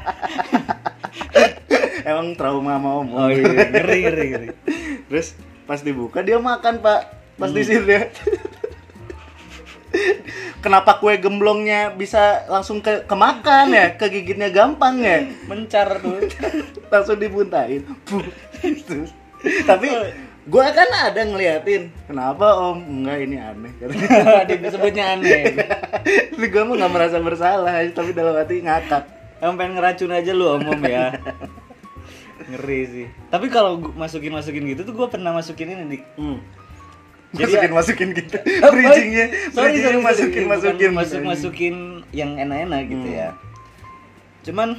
emang 2.05 2.27
trauma 2.33 2.75
sama 2.75 2.89
om 2.97 3.07
Oh 3.09 3.27
iya, 3.27 3.69
ngeri 3.69 3.97
ngeri 4.01 4.25
ngeri. 4.29 4.47
terus 5.05 5.33
pas 5.63 5.79
dibuka 5.79 6.19
dia 6.19 6.37
makan 6.37 6.77
pak 6.77 6.99
pas 7.33 7.47
Hmm. 7.47 7.55
disirnya 7.55 8.11
kenapa 10.59 10.97
kue 10.97 11.15
gemblongnya 11.15 11.91
bisa 11.91 12.43
langsung 12.47 12.79
ke 12.79 13.03
kemakan 13.03 13.69
ya 13.69 13.93
kegigitnya 13.93 14.49
gampang 14.49 14.99
ya 14.99 15.27
Mencar 15.45 15.99
tuh. 15.99 16.23
langsung 16.87 17.17
dibuntain. 17.17 17.81
Terus, 18.61 19.09
tapi 19.65 19.89
gue 20.43 20.65
kan 20.69 20.89
ada 20.91 21.21
ngeliatin 21.21 21.87
kenapa 22.03 22.43
om 22.61 22.75
enggak 22.75 23.17
ini 23.21 23.37
aneh 23.37 23.71
Disebutnya 24.59 25.15
aneh. 25.15 25.55
tapi 26.31 26.45
gue 26.45 26.61
mah 26.61 26.75
nggak 26.75 26.91
merasa 26.91 27.17
bersalah 27.17 27.71
tapi 27.89 28.11
dalam 28.11 28.33
hati 28.33 28.59
ngakak 28.59 29.03
Emang 29.37 29.55
pengen 29.57 29.75
ngeracun 29.75 30.07
aja 30.09 30.31
lu 30.31 30.47
om-om 30.49 30.79
ya. 30.81 31.19
Ngeri 32.43 32.79
sih. 32.87 33.07
Tapi 33.27 33.47
kalau 33.47 33.75
gua 33.77 33.91
masukin-masukin 33.97 34.63
gitu 34.65 34.83
tuh 34.83 34.95
gua 34.95 35.07
pernah 35.07 35.31
masukin 35.31 35.67
ini 35.69 35.83
dik. 35.89 36.03
hmm. 36.15 36.37
Jadi 37.33 37.51
masukin 37.51 37.67
ya- 37.67 37.75
masukin 37.75 38.07
gitu 38.13 38.37
bridgingnya 38.71 39.25
sorry, 39.51 39.81
sorry, 39.81 39.99
masukin 39.99 40.43
masukin 40.45 40.75
Bukan 40.85 40.95
masuk 40.95 41.19
masukin 41.25 41.75
yang 42.11 42.37
enak-enak 42.37 42.87
gitu 42.87 43.03
Hmm. 43.05 43.19
ya. 43.19 43.29
Cuman 44.43 44.69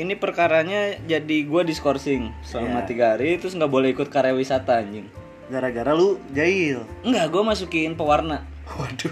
ini 0.00 0.16
perkaranya 0.16 0.96
jadi 1.04 1.36
gua 1.44 1.60
diskorsing 1.60 2.32
selama 2.40 2.80
Iya. 2.82 2.88
tiga 2.88 3.04
hari 3.12 3.36
terus 3.36 3.52
nggak 3.52 3.68
boleh 3.68 3.92
ikut 3.92 4.08
karya 4.08 4.32
wisata 4.32 4.80
anjing. 4.80 5.04
gara-gara 5.46 5.90
lu 5.92 6.16
jahil 6.30 6.86
Enggak, 7.02 7.26
gua 7.28 7.42
masukin 7.44 7.92
pewarna. 7.92 8.46
waduh 8.70 9.10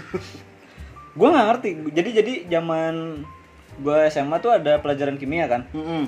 Gua 1.13 1.35
nggak 1.35 1.47
ngerti. 1.51 1.69
Jadi 1.91 2.09
jadi 2.15 2.33
zaman 2.47 3.25
gua 3.77 4.07
SMA 4.07 4.39
tuh 4.39 4.55
ada 4.55 4.79
pelajaran 4.79 5.19
kimia 5.19 5.51
kan. 5.51 5.67
Mm-mm. 5.75 6.07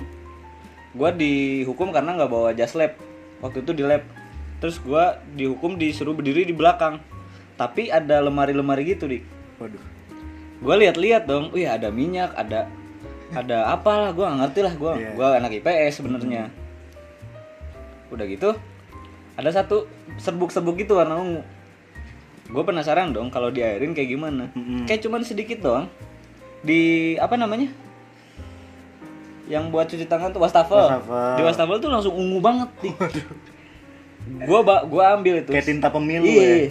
Gua 0.96 1.12
dihukum 1.12 1.92
karena 1.92 2.16
nggak 2.16 2.32
bawa 2.32 2.56
jas 2.56 2.72
lab. 2.74 2.96
Waktu 3.44 3.60
itu 3.60 3.76
di 3.76 3.84
lab. 3.84 4.08
Terus 4.64 4.80
gua 4.80 5.20
dihukum 5.36 5.76
disuruh 5.76 6.16
berdiri 6.16 6.48
di 6.48 6.56
belakang. 6.56 7.04
Tapi 7.60 7.92
ada 7.92 8.24
lemari-lemari 8.24 8.96
gitu, 8.96 9.06
Dik. 9.06 9.24
waduh 9.60 9.84
Gua 10.64 10.80
lihat-lihat 10.80 11.28
dong. 11.28 11.52
Wih, 11.52 11.68
ada 11.68 11.92
minyak, 11.92 12.32
ada 12.38 12.72
ada 13.32 13.70
apalah 13.70 14.12
gua 14.12 14.28
nggak 14.28 14.40
ngerti 14.42 14.60
lah 14.62 14.74
gua. 14.76 14.94
Iya. 14.94 15.12
Gua 15.14 15.28
anak 15.36 15.52
IPS 15.54 15.94
sebenarnya. 15.98 16.52
Udah 18.10 18.26
gitu 18.26 18.52
ada 19.32 19.50
satu 19.50 19.88
serbuk-serbuk 20.18 20.76
gitu 20.78 20.96
warna 20.96 21.16
ungu. 21.16 21.42
Gue 22.46 22.62
penasaran 22.62 23.10
dong 23.10 23.32
kalau 23.32 23.48
diairin 23.48 23.96
kayak 23.96 24.12
gimana. 24.12 24.52
Mm-mm. 24.52 24.84
Kayak 24.84 25.08
cuman 25.08 25.24
sedikit 25.24 25.64
doang. 25.64 25.88
Di 26.62 27.16
apa 27.16 27.40
namanya? 27.40 27.72
Yang 29.48 29.64
buat 29.68 29.88
cuci 29.88 30.06
tangan 30.06 30.32
tuh 30.32 30.40
wastafel. 30.40 30.76
Wastafel. 30.78 31.32
Di 31.34 31.42
wastafel 31.42 31.78
tuh 31.80 31.90
langsung 31.90 32.12
ungu 32.12 32.40
banget 32.40 32.68
nih. 32.82 32.94
Gua 34.46 34.62
ba- 34.62 34.84
gua 34.84 35.16
ambil 35.16 35.42
itu. 35.42 35.50
kayak 35.50 35.66
tinta 35.66 35.88
pemilu 35.88 36.24
Iya. 36.24 36.44
ya 36.44 36.70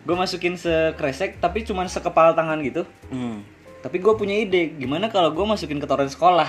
Gue 0.00 0.16
masukin 0.16 0.52
sekresek 0.54 1.38
tapi 1.38 1.62
cuman 1.62 1.86
sekepal 1.86 2.34
tangan 2.34 2.58
gitu. 2.60 2.82
Hmm. 3.08 3.40
Tapi 3.80 3.96
gue 3.96 4.12
punya 4.12 4.36
ide, 4.36 4.76
gimana 4.76 5.08
kalau 5.08 5.32
gue 5.32 5.44
masukin 5.44 5.80
ke 5.80 5.88
toren 5.88 6.12
sekolah? 6.12 6.48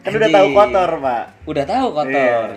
kan 0.00 0.16
udah 0.16 0.32
tahu 0.32 0.48
kotor 0.56 0.90
pak 1.04 1.24
Udah 1.44 1.64
tahu 1.68 1.86
kotor. 1.92 2.48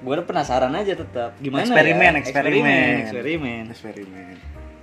Gue 0.00 0.12
udah 0.16 0.26
penasaran 0.26 0.72
aja 0.72 0.96
tetap. 0.96 1.36
Gimana 1.36 1.68
eksperimen 1.68 2.12
ya? 2.16 2.20
eksperimen 2.24 2.92
eksperimen. 3.04 3.62
eksperimen 3.68 4.34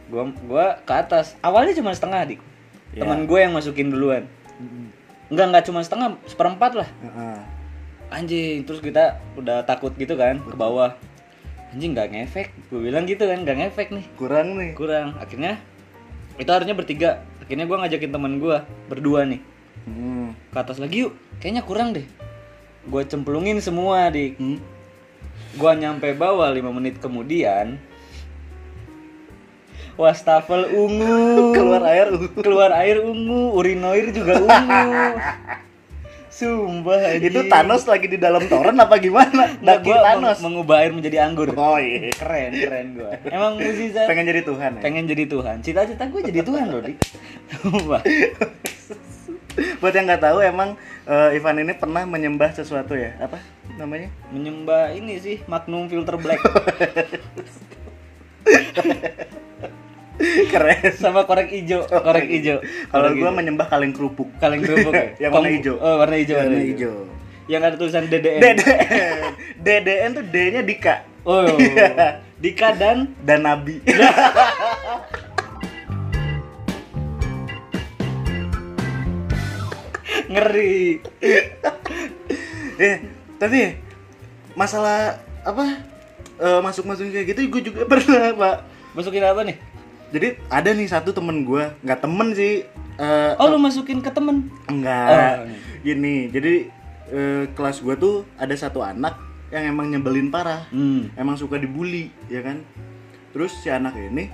Gue 0.07 0.23
gua 0.45 0.77
ke 0.85 0.93
atas. 0.93 1.33
Awalnya 1.41 1.73
cuma 1.73 1.91
setengah 1.91 2.35
dik. 2.35 2.39
Iya. 2.93 3.01
Teman 3.01 3.25
gue 3.25 3.39
yang 3.41 3.53
masukin 3.55 3.89
duluan. 3.89 4.23
Enggak 5.27 5.45
enggak 5.51 5.63
cuma 5.67 5.83
setengah, 5.83 6.15
seperempat 6.29 6.71
lah. 6.77 6.89
Anjing, 8.07 8.63
terus 8.63 8.79
kita 8.79 9.19
udah 9.35 9.67
takut 9.67 9.91
gitu 9.99 10.15
kan 10.15 10.39
ke 10.39 10.55
bawah. 10.55 10.95
Anjing 11.75 11.91
nggak 11.91 12.07
ngefek. 12.13 12.47
Gue 12.71 12.87
bilang 12.87 13.03
gitu 13.03 13.27
kan, 13.27 13.43
nggak 13.43 13.57
ngefek 13.59 13.91
nih. 13.91 14.05
kurang 14.15 14.55
nih 14.55 14.71
Kurang. 14.71 15.19
Akhirnya 15.19 15.59
itu 16.39 16.47
harusnya 16.47 16.77
bertiga. 16.77 17.25
Akhirnya 17.47 17.65
gue 17.65 17.77
ngajakin 17.79 18.11
teman 18.11 18.43
gue 18.43 18.57
berdua 18.91 19.23
nih. 19.23 19.41
Hmm. 19.87 20.35
ke 20.51 20.57
atas 20.59 20.83
lagi 20.83 21.07
yuk 21.07 21.15
kayaknya 21.39 21.63
kurang 21.63 21.95
deh 21.95 22.03
gue 22.91 23.01
cemplungin 23.07 23.63
semua 23.63 24.11
di 24.11 24.35
Hmm. 24.35 24.59
gue 25.55 25.71
nyampe 25.79 26.11
bawah 26.11 26.51
5 26.51 26.59
menit 26.75 26.99
kemudian 26.99 27.79
wastafel 29.95 30.67
ungu 30.75 31.15
keluar 31.55 31.87
air 31.87 32.11
keluar 32.35 32.71
air 32.75 32.99
ungu 32.99 33.55
urinoir 33.55 34.11
juga 34.11 34.43
ungu 34.43 34.75
sumpah 36.37 37.17
itu 37.17 37.49
Thanos 37.49 37.89
lagi 37.89 38.05
di 38.05 38.21
dalam 38.21 38.45
toren 38.45 38.77
apa 38.77 39.01
gimana? 39.01 39.57
Daki 39.57 39.89
gua 39.89 40.05
Thanos. 40.05 40.37
meng- 40.37 40.53
mengubah 40.53 40.85
air 40.85 40.93
menjadi 40.93 41.25
anggur. 41.25 41.49
Oh 41.57 41.81
iya. 41.81 42.13
Keren 42.13 42.53
keren 42.53 42.87
gue 42.93 43.09
emang 43.33 43.51
mukjizat 43.57 44.05
pengen 44.05 44.29
jadi 44.29 44.41
Tuhan 44.45 44.71
ya? 44.77 44.81
pengen 44.85 45.09
jadi 45.09 45.25
Tuhan. 45.25 45.65
Cita-cita 45.65 46.05
gue 46.05 46.21
jadi 46.21 46.45
Tuhan 46.45 46.69
loh 46.69 46.85
dik. 46.85 47.01
Sumpah. 47.57 48.05
buat 49.81 49.89
yang 49.89 50.05
nggak 50.05 50.21
tahu 50.21 50.37
emang 50.45 50.77
eh, 51.09 51.33
Ivan 51.33 51.57
ini 51.57 51.73
pernah 51.73 52.05
menyembah 52.05 52.53
sesuatu 52.53 52.93
ya? 52.93 53.17
Apa 53.17 53.41
namanya? 53.81 54.13
Menyembah 54.29 54.93
ini 54.93 55.17
sih 55.17 55.41
Magnum 55.49 55.89
filter 55.89 56.21
black 56.21 56.37
keren. 60.53 60.93
Sama 60.97 61.23
korek 61.29 61.53
ijo 61.53 61.85
korek 61.85 62.27
ijo. 62.29 62.61
kalau 62.89 63.13
gua 63.13 63.29
ijo. 63.29 63.37
menyembah 63.37 63.67
kaleng 63.69 63.93
kerupuk. 63.93 64.33
Kaleng 64.41 64.65
kerupuk 64.65 64.93
ya? 65.19 65.29
Yang 65.29 65.31
warna 65.33 65.49
hijau. 65.53 65.75
oh 65.77 65.95
warna 66.01 66.15
hijau 66.17 66.35
warna 66.37 66.61
hijau 66.61 67.17
yang 67.47 67.63
ada 67.63 67.79
tulisan 67.79 68.11
DDN 68.11 68.43
DDN 68.43 69.19
DDN 69.63 70.09
tuh 70.19 70.25
D-nya 70.27 70.61
Dika. 70.61 71.07
Oh. 71.23 71.47
Iya. 71.59 72.23
Dika 72.37 72.75
dan? 72.75 73.17
Dan 73.23 73.47
Nabi. 73.47 73.81
Ngeri. 80.27 81.01
Eh 82.77 82.95
tapi 83.39 83.79
masalah 84.53 85.23
apa 85.47 85.65
eh, 86.41 86.59
masuk-masuk 86.61 87.09
kayak 87.09 87.31
gitu 87.31 87.39
gue 87.47 87.61
juga 87.71 87.87
pernah 87.87 88.35
pak. 88.35 88.57
Masukin 88.91 89.23
apa 89.23 89.41
nih 89.47 89.55
jadi 90.11 90.39
ada 90.47 90.69
nih 90.71 90.87
satu 90.87 91.11
temen 91.11 91.43
gue 91.43 91.63
nggak 91.83 91.99
temen 91.99 92.27
sih 92.31 92.63
eh, 92.97 93.31
oh 93.37 93.47
lu 93.51 93.59
masukin 93.59 93.99
ke 93.99 94.09
temen? 94.09 94.47
Enggak. 94.71 95.07
Oh. 95.11 95.51
gini 95.83 96.31
jadi 96.31 96.71
eh, 97.11 97.43
kelas 97.51 97.83
gue 97.83 97.95
tuh 97.99 98.15
ada 98.39 98.55
satu 98.55 98.83
anak 98.83 99.19
yang 99.47 99.71
emang 99.71 99.87
nyebelin 99.87 100.27
parah. 100.27 100.67
Hmm. 100.71 101.07
emang 101.15 101.39
suka 101.39 101.55
dibully 101.59 102.11
ya 102.27 102.43
kan? 102.43 102.63
Terus 103.31 103.55
si 103.63 103.71
anak 103.71 103.95
ini 103.95 104.27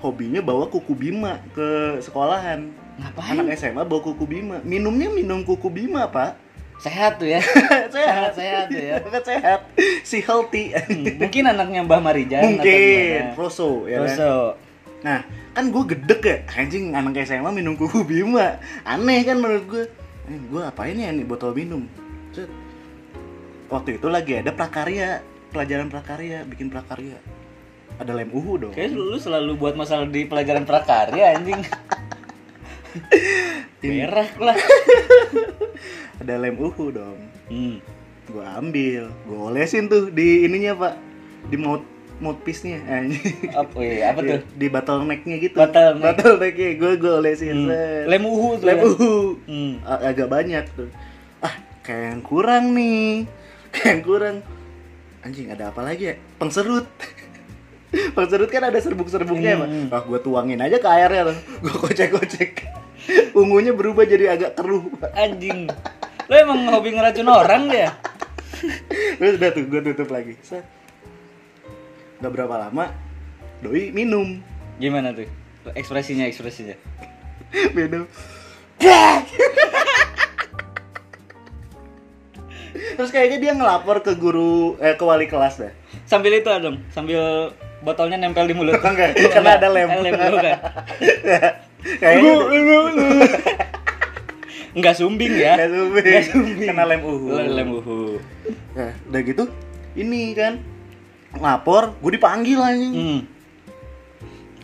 hobinya 0.00 0.44
bawa 0.44 0.68
kuku 0.68 0.92
bima 0.92 1.40
ke 1.56 2.00
sekolahan. 2.04 2.68
Ngapain? 2.96 3.36
Anak 3.36 3.56
SMA 3.56 3.84
bawa 3.84 4.00
kuku 4.04 4.24
bima. 4.28 4.60
Minumnya 4.64 5.08
minum 5.12 5.40
kuku 5.44 5.68
bima 5.72 6.08
pak. 6.08 6.36
Sehat 6.76 7.16
tuh 7.16 7.28
ya. 7.28 7.40
Sehat. 7.94 8.36
Sehat 8.36 8.64
tuh 8.68 8.80
ya. 8.80 8.96
Sangat 9.00 9.24
sehat. 9.24 9.60
Si 10.04 10.20
healthy. 10.20 10.76
Hmm, 10.76 11.16
mungkin 11.16 11.48
anaknya 11.48 11.80
Mbah 11.88 12.00
Marijan 12.04 12.40
atau 12.40 12.50
mungkin. 12.60 12.76
gimana. 12.76 13.32
proso 13.32 13.70
ya 13.88 14.04
kan? 14.04 14.12
Roso. 14.12 14.65
Nah 15.06 15.22
kan 15.54 15.70
gue 15.70 15.82
gedek 15.94 16.20
ya. 16.26 16.36
Anjing 16.58 16.90
anak 16.98 17.22
SMA 17.22 17.46
minum 17.54 17.78
kuku 17.78 18.02
bima. 18.02 18.58
Aneh 18.82 19.22
kan 19.22 19.38
menurut 19.38 19.64
gue 19.70 19.84
eh, 20.26 20.40
gue 20.50 20.62
apain 20.66 20.98
ya 20.98 21.14
nih 21.14 21.22
botol 21.22 21.54
minum? 21.54 21.86
Set. 22.34 22.50
waktu 23.66 23.98
itu 23.98 24.06
lagi 24.06 24.38
ada 24.38 24.54
prakarya 24.54 25.26
pelajaran 25.54 25.86
prakarya 25.86 26.42
bikin 26.42 26.68
prakarya. 26.74 27.22
Ada 27.96 28.12
lem 28.12 28.28
uhu 28.34 28.60
dong. 28.60 28.74
Kayaknya 28.74 28.98
lu 28.98 29.16
selalu 29.16 29.52
buat 29.56 29.78
masalah 29.78 30.10
di 30.10 30.28
pelajaran 30.28 30.68
prakarya 30.68 31.38
anjing. 31.38 31.62
Merah 33.86 34.30
lah. 34.36 34.58
ada 36.20 36.34
lem 36.36 36.58
uhu 36.58 36.92
dong. 36.92 37.18
Hmm. 37.46 37.78
gue 38.26 38.42
ambil. 38.42 39.06
Gue 39.24 39.38
olesin 39.38 39.86
tuh 39.86 40.10
di 40.10 40.44
ininya 40.44 40.74
pak. 40.76 40.94
Di 41.46 41.56
mouth 41.56 41.95
mouthpiece 42.18 42.62
nya 42.62 42.80
anjing 42.82 43.20
Apa, 43.50 43.76
iya, 43.78 44.10
apa 44.10 44.20
tuh? 44.20 44.40
di 44.50 44.66
bottleneck-nya 44.66 45.36
gitu 45.38 45.54
Bottleneck. 45.54 46.02
bottleneck-nya 46.16 46.70
gue 46.74 46.92
gue 46.96 47.12
olesin 47.14 47.56
Hmm. 47.62 48.06
Lem 48.06 48.22
uhu 48.22 48.48
tuh. 48.56 48.64
lem 48.64 48.74
ya? 48.74 48.84
uhu 48.86 49.14
Hmm. 49.44 49.72
Agak 49.82 50.26
banyak 50.26 50.64
tuh 50.72 50.88
ah 51.38 51.54
kayak 51.80 52.04
yang 52.10 52.22
kurang 52.22 52.64
nih 52.72 53.28
kayak 53.72 53.86
yang 53.90 54.02
kurang 54.02 54.36
anjing 55.20 55.48
ada 55.48 55.68
apa 55.68 55.80
lagi 55.80 56.04
ya 56.06 56.14
pengserut 56.36 56.86
pengserut 58.16 58.48
kan 58.48 58.64
ada 58.64 58.76
serbuk-serbuknya 58.76 59.50
ya. 59.52 59.58
Hmm. 59.58 59.88
ah 59.88 60.00
gue 60.00 60.18
tuangin 60.18 60.58
aja 60.58 60.76
ke 60.76 60.86
airnya 60.86 61.22
tuh 61.26 61.38
gue 61.62 61.74
kocek-kocek 61.80 62.52
ungunya 63.32 63.70
berubah 63.70 64.02
jadi 64.02 64.34
agak 64.34 64.56
keruh. 64.56 64.82
Anjing. 65.12 65.70
Lu 66.26 66.34
emang 66.34 66.66
hobi 66.68 66.90
ngeracun 66.90 67.28
orang 67.28 67.70
ya? 67.70 67.94
terus 69.14 69.38
udah 69.38 69.50
tuh 69.52 69.62
gue 69.62 69.80
tutup 69.84 70.08
lagi. 70.08 70.34
Nggak 72.20 72.32
berapa 72.32 72.54
lama 72.68 72.92
doi 73.60 73.90
minum 73.92 74.40
Gimana 74.76 75.16
tuh? 75.16 75.24
Ekspresinya, 75.72 76.28
ekspresinya. 76.28 76.76
minum 77.76 78.04
terus 82.96 83.12
kayaknya 83.12 83.38
dia 83.40 83.52
ngelapor 83.56 84.04
ke 84.04 84.16
guru 84.16 84.76
eh 84.80 84.96
ke 84.96 85.04
wali 85.04 85.28
kelas 85.28 85.60
deh 85.60 85.72
Sambil 86.06 86.38
itu 86.38 86.46
dong, 86.46 86.80
sambil 86.94 87.50
botolnya 87.82 88.14
nempel 88.14 88.46
di 88.46 88.54
mulut. 88.54 88.78
Enggak, 88.84 89.18
karena 89.32 89.58
ada 89.58 89.68
lem. 89.70 89.90
lem 89.90 90.14
bukan. 90.14 90.54
kayaknya 92.00 92.32
Enggak 94.76 94.94
sumbing 94.94 95.34
ya. 95.34 95.58
Nggak 95.58 95.70
sumbing. 95.74 96.04
Nggak 96.06 96.24
sumbing. 96.30 96.68
Kena 96.70 96.84
lem 96.86 97.02
uhu. 97.02 97.26
Lem 97.32 97.68
uhu. 97.74 98.00
Nah, 98.78 98.92
udah 99.10 99.20
gitu 99.26 99.44
ini 99.96 100.36
kan 100.36 100.62
lapor, 101.40 101.96
gue 102.00 102.12
dipanggil 102.16 102.58
anjing. 102.60 102.94
Hmm. 102.94 103.20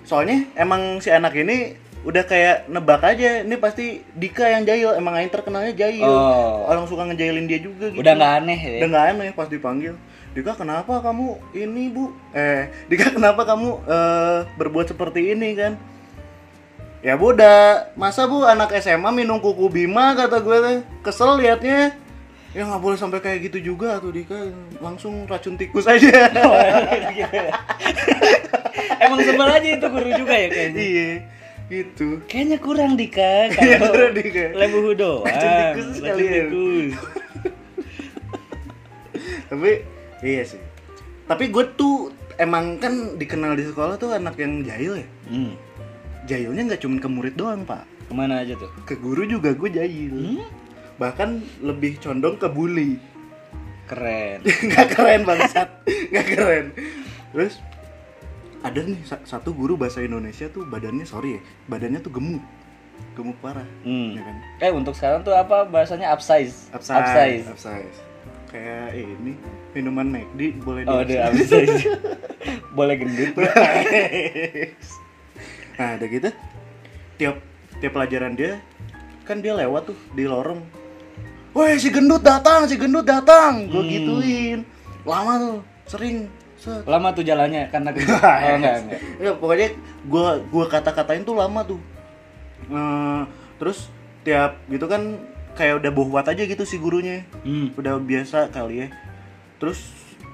Soalnya 0.02 0.48
emang 0.58 0.98
si 0.98 1.08
anak 1.08 1.32
ini 1.38 1.78
udah 2.02 2.24
kayak 2.26 2.66
nebak 2.66 3.02
aja, 3.06 3.46
ini 3.46 3.54
pasti 3.54 4.02
Dika 4.18 4.50
yang 4.50 4.66
jahil, 4.66 4.98
emang 4.98 5.14
Aing 5.14 5.30
terkenalnya 5.30 5.70
jahil. 5.70 6.02
Oh. 6.02 6.66
Orang 6.66 6.90
suka 6.90 7.06
ngejailin 7.06 7.46
dia 7.46 7.62
juga 7.62 7.94
gitu. 7.94 8.02
Udah 8.02 8.14
nggak 8.18 8.32
aneh 8.42 8.58
ya. 8.58 8.78
Udah 8.82 8.88
nggak 8.90 9.06
aneh 9.14 9.28
pas 9.34 9.46
dipanggil. 9.46 9.94
Dika 10.32 10.56
kenapa 10.58 10.98
kamu 11.04 11.38
ini 11.54 11.92
bu? 11.92 12.10
Eh, 12.34 12.72
Dika 12.90 13.14
kenapa 13.14 13.46
kamu 13.46 13.68
eh, 13.86 14.38
berbuat 14.58 14.90
seperti 14.90 15.32
ini 15.32 15.54
kan? 15.54 15.78
Ya 17.02 17.18
bu 17.18 17.34
udah, 17.34 17.90
masa 17.94 18.26
bu 18.26 18.46
anak 18.46 18.74
SMA 18.78 19.10
minum 19.14 19.38
kuku 19.38 19.70
Bima 19.70 20.18
kata 20.18 20.42
gue 20.42 20.58
teh. 20.58 20.78
Kesel 21.06 21.38
liatnya. 21.38 22.01
Ya 22.52 22.68
nggak 22.68 22.82
boleh 22.84 23.00
sampai 23.00 23.24
kayak 23.24 23.48
gitu 23.48 23.72
juga 23.72 23.96
tuh 23.96 24.12
Dika. 24.12 24.52
Langsung 24.76 25.24
racun 25.24 25.56
tikus 25.56 25.88
aja. 25.88 26.28
Emang 29.02 29.20
sebel 29.24 29.48
aja 29.48 29.68
itu 29.72 29.86
guru 29.88 30.10
juga 30.12 30.34
ya 30.36 30.48
kayaknya. 30.52 30.80
iya, 30.80 31.10
gitu. 31.72 32.20
Kayaknya 32.28 32.58
kurang 32.60 32.92
Dika 33.00 33.32
kalau 33.56 33.88
kurang, 33.88 34.12
Dika. 34.12 34.44
lem 34.52 34.72
uhu 34.76 34.92
doang. 34.92 35.24
Racun 35.24 35.48
tikus 35.48 35.86
sekalian. 35.96 36.46
tikus. 36.52 36.92
Tapi 39.50 39.70
iya 40.20 40.42
sih. 40.44 40.60
Tapi 41.24 41.44
gue 41.48 41.64
tuh 41.72 42.12
emang 42.36 42.76
kan 42.76 43.16
dikenal 43.16 43.56
di 43.56 43.64
sekolah 43.64 43.96
tuh 43.96 44.12
anak 44.12 44.36
yang 44.36 44.60
jahil 44.60 45.00
ya. 45.00 45.08
Hmm. 45.32 45.52
Jahilnya 46.28 46.62
nggak 46.68 46.80
cuma 46.84 47.00
ke 47.00 47.08
murid 47.08 47.34
doang 47.34 47.64
pak. 47.64 47.88
Ke 48.08 48.12
mana 48.12 48.44
aja 48.44 48.52
tuh? 48.60 48.68
Ke 48.84 48.92
guru 49.00 49.24
juga 49.24 49.56
gue 49.56 49.72
jahil. 49.72 50.12
Hmm? 50.12 50.61
Bahkan 51.02 51.30
lebih 51.60 51.98
condong 51.98 52.38
ke 52.38 52.46
bully. 52.46 52.94
Keren. 53.84 54.38
nggak 54.70 54.86
keren 54.88 55.22
bangsat. 55.22 55.68
nggak 56.08 56.26
keren. 56.28 56.66
Terus 57.28 57.58
ada 58.62 58.78
nih 58.78 59.02
sa- 59.02 59.24
satu 59.26 59.50
guru 59.50 59.74
bahasa 59.74 59.98
Indonesia 60.00 60.46
tuh 60.46 60.62
badannya 60.62 61.02
sorry 61.02 61.36
ya, 61.36 61.40
badannya 61.66 61.98
tuh 61.98 62.14
gemuk, 62.14 62.38
gemuk 63.12 63.34
parah. 63.42 63.66
Hmm. 63.82 64.14
Ya 64.14 64.22
kan? 64.22 64.36
Eh 64.60 64.70
untuk 64.70 64.94
sekarang 64.94 65.20
tuh 65.20 65.34
apa 65.34 65.66
bahasanya 65.66 66.08
upsize? 66.08 66.70
Upsize. 66.70 67.42
Upsize. 67.44 67.98
Kayak 68.46 68.94
ini 68.94 69.34
minuman 69.72 70.06
McD 70.06 70.62
boleh 70.62 70.86
Oh, 70.86 71.02
di- 71.02 71.18
upsize. 71.18 71.90
Boleh 72.72 72.96
gendut. 72.96 73.32
nah 75.72 75.96
udah 75.96 76.08
gitu 76.08 76.30
tiap 77.16 77.36
tiap 77.78 77.92
pelajaran 77.92 78.32
dia 78.32 78.60
kan 79.22 79.38
dia 79.38 79.52
lewat 79.52 79.88
tuh 79.88 79.98
di 80.12 80.24
lorong 80.24 80.60
Woi 81.52 81.76
si 81.76 81.88
gendut 81.88 82.20
datang, 82.20 82.64
si 82.64 82.74
gendut 82.74 83.04
datang, 83.04 83.68
gue 83.68 83.76
Hmm. 83.78 83.92
gituin. 83.92 84.58
Lama 85.04 85.32
tuh, 85.36 85.58
sering. 85.86 86.16
Set. 86.56 86.86
Lama 86.86 87.10
tuh 87.10 87.20
jalannya 87.20 87.68
karena 87.68 87.90
gendut. 87.90 88.16
Oh 88.22 88.54
enggak, 88.56 88.76
enggak. 88.80 89.00
Ya 89.18 89.30
pokoknya 89.34 89.68
gue 90.02 90.26
gua 90.48 90.64
kata-katain 90.66 91.22
tuh 91.22 91.34
lama 91.34 91.60
tuh. 91.62 91.80
Eh, 92.64 93.20
terus 93.58 93.90
tiap 94.22 94.62
gitu 94.66 94.86
kan 94.86 95.18
kayak 95.52 95.82
udah 95.82 95.90
bohwat 95.90 96.26
aja 96.26 96.40
gitu 96.40 96.62
si 96.62 96.78
gurunya. 96.78 97.26
Hmm. 97.42 97.74
Udah 97.74 97.98
biasa 97.98 98.48
kali 98.48 98.86
ya. 98.86 98.88
Terus 99.58 99.78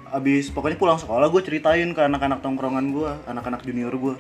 abis 0.09 0.49
pokoknya 0.49 0.77
pulang 0.77 0.97
sekolah 0.97 1.29
gue 1.29 1.43
ceritain 1.43 1.91
ke 1.91 2.01
anak-anak 2.01 2.41
tongkrongan 2.41 2.93
gue, 2.93 3.11
anak-anak 3.27 3.61
junior 3.61 3.91
gue. 3.91 4.15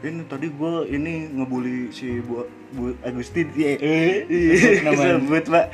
Ini 0.00 0.24
tadi 0.24 0.48
gue 0.48 0.72
ini 0.88 1.28
ngebully 1.30 1.90
si 1.90 2.20
Bu, 2.20 2.44
Bu 2.70 2.96
Agustin. 3.00 3.52
Iya. 3.52 3.76
Eh, 3.76 4.24
Iya. 4.28 4.80
Sebut, 4.92 5.44
Pak. 5.44 5.66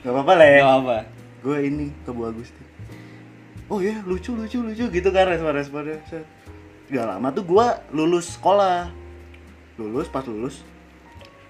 Gak 0.00 0.10
apa-apa 0.10 0.32
lah 0.34 0.48
ya. 0.48 0.60
Gak 0.60 0.76
apa. 0.80 0.96
Gue 1.40 1.56
ini 1.62 1.86
ke 2.02 2.10
Bu 2.10 2.24
Agustin. 2.24 2.66
Oh 3.66 3.78
iya, 3.78 4.02
lucu 4.02 4.34
lucu 4.34 4.58
lucu 4.58 4.84
gitu 4.86 5.08
kan 5.10 5.24
respon-responnya. 5.26 6.00
Set. 6.04 6.24
Gak 6.88 7.06
lama 7.06 7.30
tuh 7.30 7.44
gue 7.44 7.66
lulus 7.90 8.34
sekolah. 8.34 8.90
Lulus 9.76 10.08
pas 10.08 10.24
lulus 10.24 10.60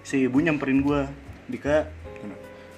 si 0.01 0.23
ibu 0.23 0.37
nyamperin 0.37 0.79
gue. 0.79 1.01
Dika, 1.47 1.89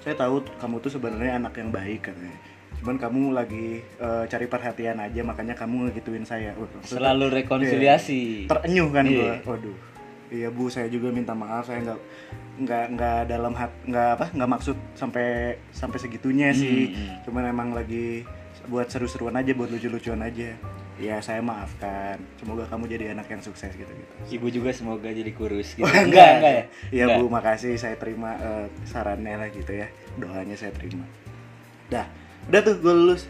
saya 0.00 0.14
tahu 0.14 0.42
kamu 0.58 0.76
tuh 0.80 0.90
sebenarnya 0.90 1.38
anak 1.38 1.54
yang 1.56 1.70
baik 1.70 2.10
katanya. 2.10 2.34
Cuman 2.80 2.96
kamu 2.98 3.22
lagi 3.32 3.80
eh, 3.80 4.24
cari 4.26 4.44
perhatian 4.44 4.98
aja 4.98 5.20
makanya 5.22 5.54
kamu 5.54 5.88
ngegituin 5.88 6.26
saya. 6.26 6.52
Wah, 6.54 6.66
Selalu 6.82 7.30
rekonsiliasi. 7.32 8.50
terenyuh 8.50 8.90
kan 8.90 9.04
Iya. 9.06 9.40
gue 9.40 9.46
waduh 9.46 9.76
iya 10.28 10.48
bu 10.48 10.68
saya 10.68 10.86
juga 10.86 11.08
minta 11.08 11.32
maaf 11.32 11.66
saya 11.66 11.82
nggak 11.82 12.00
nggak 12.56 12.84
nggak 12.92 13.18
dalam 13.26 13.52
hat 13.52 13.72
nggak 13.82 14.08
apa 14.14 14.26
nggak 14.30 14.50
maksud 14.50 14.76
sampai 14.94 15.26
sampai 15.70 15.98
segitunya 15.98 16.48
sih 16.50 16.88
Hmm, 16.88 16.96
hmm. 16.96 17.16
cuman 17.24 17.44
emang 17.46 17.68
lagi 17.72 18.22
buat 18.64 18.88
seru-seruan 18.88 19.34
aja 19.34 19.52
buat 19.52 19.68
lucu-lucuan 19.68 20.22
aja 20.22 20.56
ya 20.94 21.18
saya 21.18 21.42
maafkan 21.42 22.16
semoga 22.38 22.64
kamu 22.64 22.86
jadi 22.86 23.04
anak 23.12 23.26
yang 23.26 23.42
sukses 23.42 23.74
gitu 23.74 23.90
gitu 23.90 24.14
Ibu 24.30 24.46
juga 24.48 24.70
semoga 24.70 25.10
jadi 25.10 25.28
kurus 25.30 25.74
gitu. 25.74 25.82
Oh, 25.84 25.90
enggak, 25.90 26.30
enggak 26.38 26.52
ya? 26.54 26.64
Iya 26.88 27.04
Enggak. 27.04 27.18
bu, 27.18 27.24
makasih 27.28 27.74
saya 27.74 27.98
terima 27.98 28.38
eh, 28.38 28.66
sarannya 28.84 29.34
lah 29.36 29.48
gitu 29.50 29.74
ya, 29.74 29.90
doanya 30.14 30.54
saya 30.54 30.70
terima. 30.70 31.02
Dah, 31.90 32.06
udah 32.46 32.60
tuh 32.62 32.78
gue 32.78 32.94
lulus. 32.94 33.26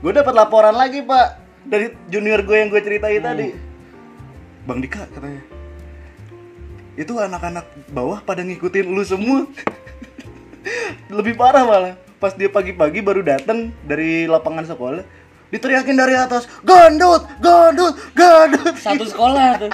Gue 0.00 0.10
dapat 0.10 0.32
laporan 0.32 0.72
lagi 0.72 1.04
pak 1.04 1.26
dari 1.62 1.92
junior 2.08 2.40
gue 2.40 2.56
yang 2.56 2.66
gue 2.66 2.80
ceritain 2.80 3.20
Hmm. 3.20 3.28
tadi. 3.28 3.46
Bang 4.64 4.80
Dika 4.80 5.04
katanya, 5.06 5.44
itu 6.98 7.14
anak-anak 7.14 7.62
bawah 7.94 8.18
pada 8.26 8.42
ngikutin 8.42 8.90
lu 8.90 9.06
semua. 9.06 9.46
Lebih 11.16 11.38
parah 11.38 11.62
malah. 11.62 11.94
Pas 12.18 12.34
dia 12.34 12.50
pagi-pagi 12.50 12.98
baru 12.98 13.22
datang 13.22 13.70
dari 13.86 14.26
lapangan 14.26 14.66
sekolah, 14.66 15.06
diteriakin 15.54 15.94
dari 15.94 16.18
atas, 16.18 16.50
gandut, 16.66 17.22
gandut, 17.38 17.94
gandut. 18.18 18.74
Satu 18.82 19.06
sekolah 19.06 19.62
tuh. 19.62 19.70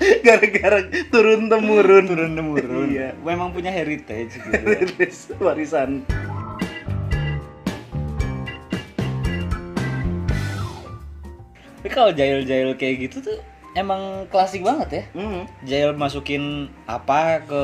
gara-gara 0.24 0.80
turun 1.12 1.52
temurun 1.52 2.08
Turun 2.08 2.32
temurun. 2.32 2.88
iya 2.88 3.12
Memang 3.20 3.52
punya 3.52 3.68
heritage 3.68 4.40
gitu. 4.40 5.36
warisan 5.44 6.00
Tapi 11.80 11.88
kalau 11.92 12.16
jail-jail 12.16 12.72
kayak 12.80 13.08
gitu 13.12 13.20
tuh 13.24 13.38
emang 13.72 14.02
klasik 14.26 14.60
banget 14.60 14.88
ya. 14.90 15.02
hmm. 15.14 15.42
Jail 15.62 15.90
masukin 15.92 16.66
apa 16.84 17.42
ke 17.42 17.62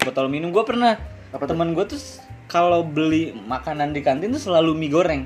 botol 0.00 0.26
minum. 0.26 0.50
Gue 0.50 0.62
pernah 0.62 0.98
Apa 1.30 1.44
tuh? 1.44 1.54
temen 1.54 1.72
gue 1.72 1.84
tuh 1.84 2.00
kalau 2.44 2.82
beli 2.82 3.32
makanan 3.40 3.90
di 3.90 4.00
kantin 4.00 4.30
tuh 4.30 4.42
selalu 4.42 4.72
mie 4.72 4.88
goreng. 4.88 5.22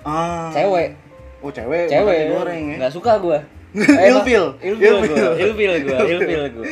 ah 0.00 0.48
Cewek, 0.50 0.96
oh 1.40 1.48
cewek 1.48 1.86
cewek 1.86 2.00
makannya 2.06 2.32
goreng 2.32 2.62
ya 2.64 2.76
Nggak 2.78 2.92
suka 2.92 3.12
gue. 3.18 3.38
Ilfil. 4.10 4.44
ilfil 4.58 4.96
gue, 5.00 5.14
Ilfil. 5.38 5.38
ilfil 5.38 5.72
gue, 5.78 5.98
ilfil 6.18 6.42
gue. 6.50 6.66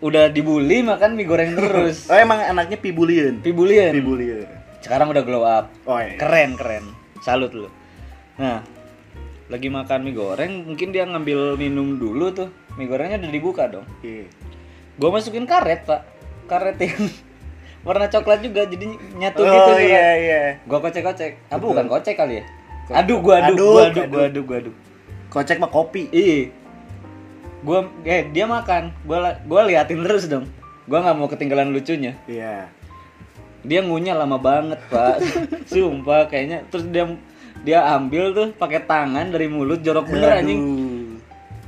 Udah 0.00 0.28
dibully 0.28 0.80
makan 0.80 1.12
mie 1.12 1.24
goreng 1.24 1.52
terus. 1.52 2.08
oh 2.08 2.16
emang 2.16 2.40
anaknya 2.40 2.76
pibulian 2.76 3.38
Pibulian. 3.38 3.92
pibulian 3.92 4.48
Sekarang 4.80 5.12
udah 5.12 5.20
glow 5.20 5.44
up. 5.44 5.68
oh 5.84 5.96
iya 5.96 6.16
Keren, 6.16 6.56
keren. 6.56 6.84
Salut 7.20 7.52
lu. 7.52 7.68
Nah, 8.36 8.64
lagi 9.50 9.66
makan 9.66 10.06
mie 10.06 10.14
goreng, 10.14 10.52
mungkin 10.62 10.94
dia 10.94 11.02
ngambil 11.02 11.58
minum 11.58 11.98
dulu 11.98 12.30
tuh. 12.30 12.48
Mie 12.78 12.86
gorengnya 12.86 13.18
udah 13.18 13.32
dibuka 13.34 13.66
dong. 13.66 13.82
Iya. 14.00 14.30
Gua 14.94 15.10
masukin 15.10 15.42
karet, 15.44 15.82
Pak. 15.84 16.06
Karet 16.46 16.78
yang 16.78 17.10
warna 17.86 18.06
coklat 18.06 18.40
juga, 18.40 18.62
jadi 18.64 18.86
nyatu 19.18 19.42
oh 19.42 19.50
gitu. 19.50 19.70
iya 19.82 19.82
surat. 19.82 20.16
iya 20.22 20.40
Gua 20.64 20.78
kocek-kocek. 20.78 21.32
Ah, 21.50 21.58
Betul. 21.58 21.66
bukan 21.74 21.86
kocek 21.90 22.14
kali 22.14 22.34
ya? 22.38 22.44
Aduk, 22.90 22.94
aduk, 22.94 23.18
gua 23.22 23.34
aduk, 23.38 23.50
aduk. 23.50 24.06
gua 24.10 24.22
aduk, 24.26 24.44
gua 24.46 24.56
aduk. 24.62 24.76
kocek 25.30 25.56
mah 25.58 25.70
kopi 25.70 26.02
Iya. 26.08 26.38
Gua 27.66 27.78
eh 28.06 28.30
dia 28.30 28.46
makan. 28.46 28.94
Gua 29.02 29.18
la- 29.18 29.38
gua 29.42 29.66
liatin 29.66 30.00
terus 30.06 30.30
dong. 30.30 30.46
Gua 30.86 31.02
nggak 31.02 31.16
mau 31.18 31.26
ketinggalan 31.26 31.74
lucunya. 31.74 32.14
iya 32.30 32.70
dia 33.60 33.84
ngunyah 33.84 34.16
lama 34.16 34.40
banget 34.40 34.80
pak 34.88 35.20
sumpah 35.70 36.32
kayaknya 36.32 36.64
terus 36.72 36.88
dia 36.88 37.04
dia 37.60 37.84
ambil 37.90 38.32
tuh 38.32 38.48
pakai 38.52 38.80
tangan 38.80 39.28
dari 39.28 39.46
mulut 39.46 39.80
jorok 39.80 40.06
bener 40.06 40.40
anjing 40.40 40.62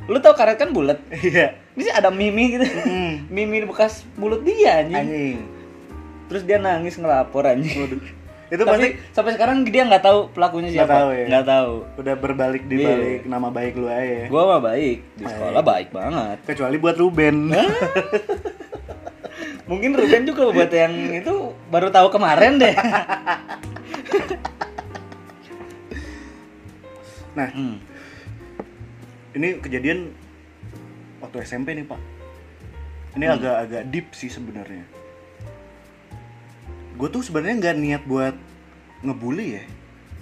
lu 0.03 0.19
tau 0.19 0.33
karet 0.33 0.57
kan 0.57 0.71
bulat 0.71 0.99
iya 1.15 1.55
ini 1.73 1.83
sih 1.83 1.93
ada 1.93 2.09
mimi 2.09 2.45
gitu 2.53 2.65
Mm. 2.65 3.13
mimi 3.35 3.63
bekas 3.63 4.03
mulut 4.15 4.41
dia 4.41 4.81
anjing 4.81 4.99
anjing 4.99 5.39
terus 6.27 6.43
dia 6.43 6.57
nangis 6.57 6.97
ngelapor 6.97 7.45
anjing 7.45 7.77
Waduh. 7.79 8.03
Itu 8.53 8.69
Tapi 8.69 9.01
sampai 9.17 9.33
sekarang 9.33 9.65
dia 9.65 9.81
nggak 9.83 10.05
tahu 10.05 10.29
pelakunya 10.29 10.69
Nggak 10.69 10.85
siapa. 10.85 10.97
tahu 11.01 11.11
ya? 11.11 11.25
Nggak 11.25 11.47
tahu. 11.49 11.73
Udah 11.97 12.15
berbalik 12.21 12.63
di 12.69 12.75
Iya. 12.77 12.85
balik 12.85 13.21
nama 13.25 13.49
baik 13.49 13.73
lu 13.81 13.89
aja 13.89 14.05
ya. 14.05 14.25
Gua 14.29 14.43
mah 14.45 14.61
baik 14.61 14.99
di 15.17 15.25
sekolah 15.25 15.63
baik 15.65 15.89
banget. 15.89 16.37
Kecuali 16.45 16.77
buat 16.77 16.97
Ruben. 17.01 17.37
Mungkin 19.73 19.91
Ruben 19.97 20.23
juga 20.29 20.53
buat 20.53 20.69
yang 20.69 20.93
itu 21.17 21.33
baru 21.73 21.89
tahu 21.89 22.13
kemarin 22.13 22.61
deh. 22.61 22.77
Nah, 27.33 27.49
Hmm. 27.51 27.77
ini 29.33 29.59
kejadian 29.59 30.13
waktu 31.19 31.43
SMP 31.43 31.73
nih, 31.73 31.87
Pak. 31.87 32.01
Ini 33.13 33.25
Hmm. 33.29 33.37
agak-agak 33.37 33.83
deep 33.89 34.07
sih 34.13 34.29
sebenarnya. 34.29 34.85
Gue 36.97 37.09
tuh 37.09 37.25
sebenarnya 37.25 37.57
nggak 37.61 37.77
niat 37.77 38.03
buat 38.05 38.37
ngebully 39.01 39.61
ya. 39.61 39.65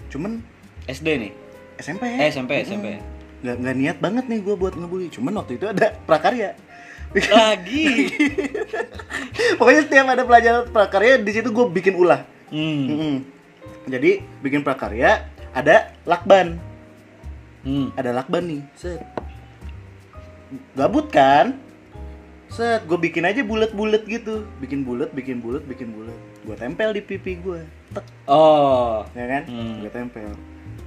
Cuman 0.09 0.43
SD 0.87 1.09
nih. 1.19 1.33
SMP. 1.79 2.03
Eh, 2.07 2.29
SMP, 2.31 2.63
SMP. 2.63 2.99
Nggak 3.41 3.57
nggak 3.57 3.77
niat 3.77 3.99
banget 3.99 4.25
nih 4.27 4.41
gue 4.43 4.55
buat 4.55 4.75
ngebully. 4.75 5.09
Cuman 5.11 5.39
waktu 5.39 5.59
itu 5.59 5.67
ada 5.67 5.97
prakarya. 6.05 6.55
Lagi. 7.11 8.07
Pokoknya 9.59 9.83
setiap 9.83 10.07
ada 10.09 10.23
pelajaran 10.23 10.65
prakarya 10.71 11.19
di 11.19 11.31
situ 11.35 11.51
gue 11.51 11.67
bikin 11.69 11.99
ulah. 11.99 12.23
Hmm. 12.51 12.87
Mm-mm. 12.87 13.17
Jadi 13.91 14.23
bikin 14.43 14.63
prakarya 14.63 15.27
ada 15.51 15.91
lakban, 16.07 16.63
Hmm. 17.61 17.93
ada 17.95 18.11
lakban 18.17 18.45
nih. 18.49 18.63
Set. 18.73 19.01
Gabut 20.75 21.13
kan? 21.13 21.61
Set, 22.51 22.83
gue 22.83 22.99
bikin 22.99 23.23
aja 23.23 23.47
bulat-bulat 23.47 24.03
gitu. 24.11 24.43
Bikin 24.59 24.83
bulat, 24.83 25.15
bikin 25.15 25.39
bulat, 25.39 25.63
bikin 25.63 25.95
bulat. 25.95 26.17
Gue 26.43 26.57
tempel 26.59 26.91
di 26.91 27.03
pipi 27.05 27.39
gue. 27.39 27.63
Tek, 27.95 28.03
Oh. 28.27 29.07
ya 29.15 29.27
kan? 29.29 29.43
Hmm. 29.47 29.87
Gue 29.87 29.91
tempel. 29.93 30.31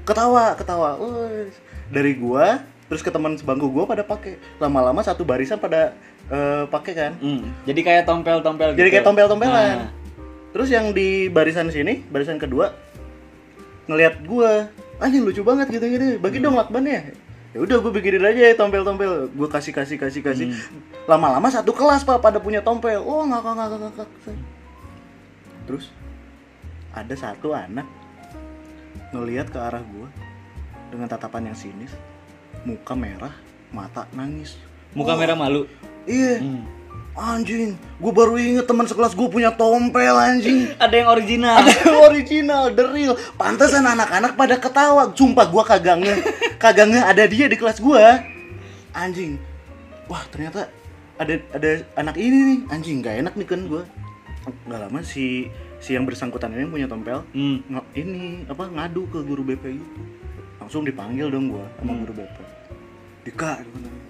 Ketawa, 0.04 0.52
ketawa. 0.60 1.00
Wes. 1.00 1.56
Dari 1.88 2.12
gua 2.20 2.60
terus 2.92 3.00
ke 3.00 3.10
teman 3.10 3.40
sebangku 3.40 3.72
gua 3.72 3.88
pada 3.88 4.04
pakai. 4.04 4.36
Lama-lama 4.60 5.00
satu 5.00 5.24
barisan 5.24 5.56
pada 5.56 5.96
eh, 6.28 6.64
pakai 6.68 6.94
kan. 6.94 7.12
Hmm. 7.24 7.56
Jadi 7.64 7.80
kayak 7.80 8.04
tompel-tompel 8.04 8.76
Jadi 8.76 8.84
gitu. 8.84 8.94
kayak 9.00 9.06
tompel-tompelan. 9.08 9.88
Nah. 9.88 9.92
Terus 10.52 10.70
yang 10.70 10.92
di 10.92 11.32
barisan 11.32 11.72
sini, 11.72 12.04
barisan 12.04 12.36
kedua 12.36 12.76
ngelihat 13.88 14.28
gua, 14.28 14.68
anjing 15.02 15.24
lucu 15.26 15.42
banget 15.42 15.70
gitu 15.72 15.86
gitu. 15.88 16.06
Bagi 16.20 16.38
dong 16.44 16.58
lakbannya. 16.58 17.16
Ya 17.54 17.60
udah 17.62 17.78
gue 17.86 17.92
bikinin 17.94 18.26
aja 18.26 18.50
ya 18.50 18.54
tompel-tompel. 18.58 19.30
Gue 19.30 19.48
kasih 19.50 19.74
kasih 19.74 19.98
kasih 20.02 20.22
kasih. 20.26 20.48
Lama-lama 21.06 21.50
satu 21.54 21.70
kelas 21.70 22.02
Pak 22.02 22.18
pada 22.22 22.42
punya 22.42 22.66
tompel. 22.66 22.98
Oh, 23.02 23.22
ngakak 23.26 23.54
ngakak 23.54 23.80
ngakak. 23.80 24.10
Terus 25.70 25.94
ada 26.94 27.16
satu 27.18 27.56
anak 27.56 27.86
ngelihat 29.14 29.50
ke 29.54 29.58
arah 29.62 29.82
gua 29.82 30.10
dengan 30.90 31.10
tatapan 31.10 31.54
yang 31.54 31.58
sinis, 31.58 31.94
muka 32.66 32.94
merah, 32.94 33.34
mata 33.74 34.10
nangis. 34.14 34.58
Muka 34.94 35.18
merah 35.18 35.38
malu. 35.38 35.66
Iya. 36.06 36.42
Hmm. 36.42 36.66
Anjing, 37.13 37.78
gue 37.78 38.10
baru 38.10 38.41
inget 38.41 38.65
teman 38.65 38.89
sekelas 38.89 39.13
gue 39.13 39.30
punya 39.30 39.54
tompel 39.54 40.17
anjing. 40.17 40.73
Ada 40.82 40.95
yang 40.97 41.10
original. 41.13 41.62
original, 42.10 42.63
the 42.73 42.89
real. 42.89 43.13
Pantesan 43.38 43.86
anak-anak 43.86 44.34
pada 44.34 44.58
ketawa. 44.58 45.13
Sumpah 45.13 45.45
gue 45.45 45.63
kagak 46.58 46.89
nge 46.89 47.02
ada 47.06 47.23
dia 47.30 47.45
di 47.45 47.54
kelas 47.54 47.78
gue. 47.78 48.02
Anjing. 48.97 49.38
Wah 50.10 50.26
ternyata 50.34 50.73
ada 51.21 51.38
ada 51.54 51.86
anak 52.02 52.17
ini 52.17 52.38
nih. 52.49 52.60
Anjing 52.73 53.06
gak 53.06 53.21
enak 53.21 53.34
nih 53.38 53.45
kan 53.45 53.62
gue. 53.69 53.84
Gak 54.65 54.80
lama 54.82 54.99
si 55.06 55.54
si 55.78 55.93
yang 55.93 56.10
bersangkutan 56.10 56.49
ini 56.49 56.65
yang 56.65 56.73
punya 56.73 56.88
tompel 56.89 57.21
Hmm. 57.30 57.62
ini 57.93 58.49
apa 58.49 58.73
ngadu 58.73 59.06
ke 59.13 59.21
guru 59.21 59.45
BP 59.45 59.78
gitu. 59.78 60.02
Langsung 60.58 60.82
dipanggil 60.82 61.30
dong 61.30 61.54
gue 61.54 61.65
sama 61.78 61.93
guru 61.93 62.13
BP. 62.17 62.38
Dika, 63.30 63.62
gitu 63.62 63.86
kan. 63.86 64.03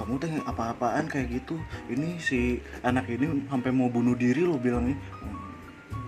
Kamu 0.00 0.16
teh 0.16 0.32
apa-apaan 0.48 1.04
kayak 1.12 1.28
gitu. 1.28 1.60
Ini 1.92 2.16
si 2.16 2.56
anak 2.80 3.04
ini 3.12 3.44
sampai 3.52 3.68
mau 3.68 3.92
bunuh 3.92 4.16
diri 4.16 4.48
lo 4.48 4.56
bilangnya. 4.56 4.96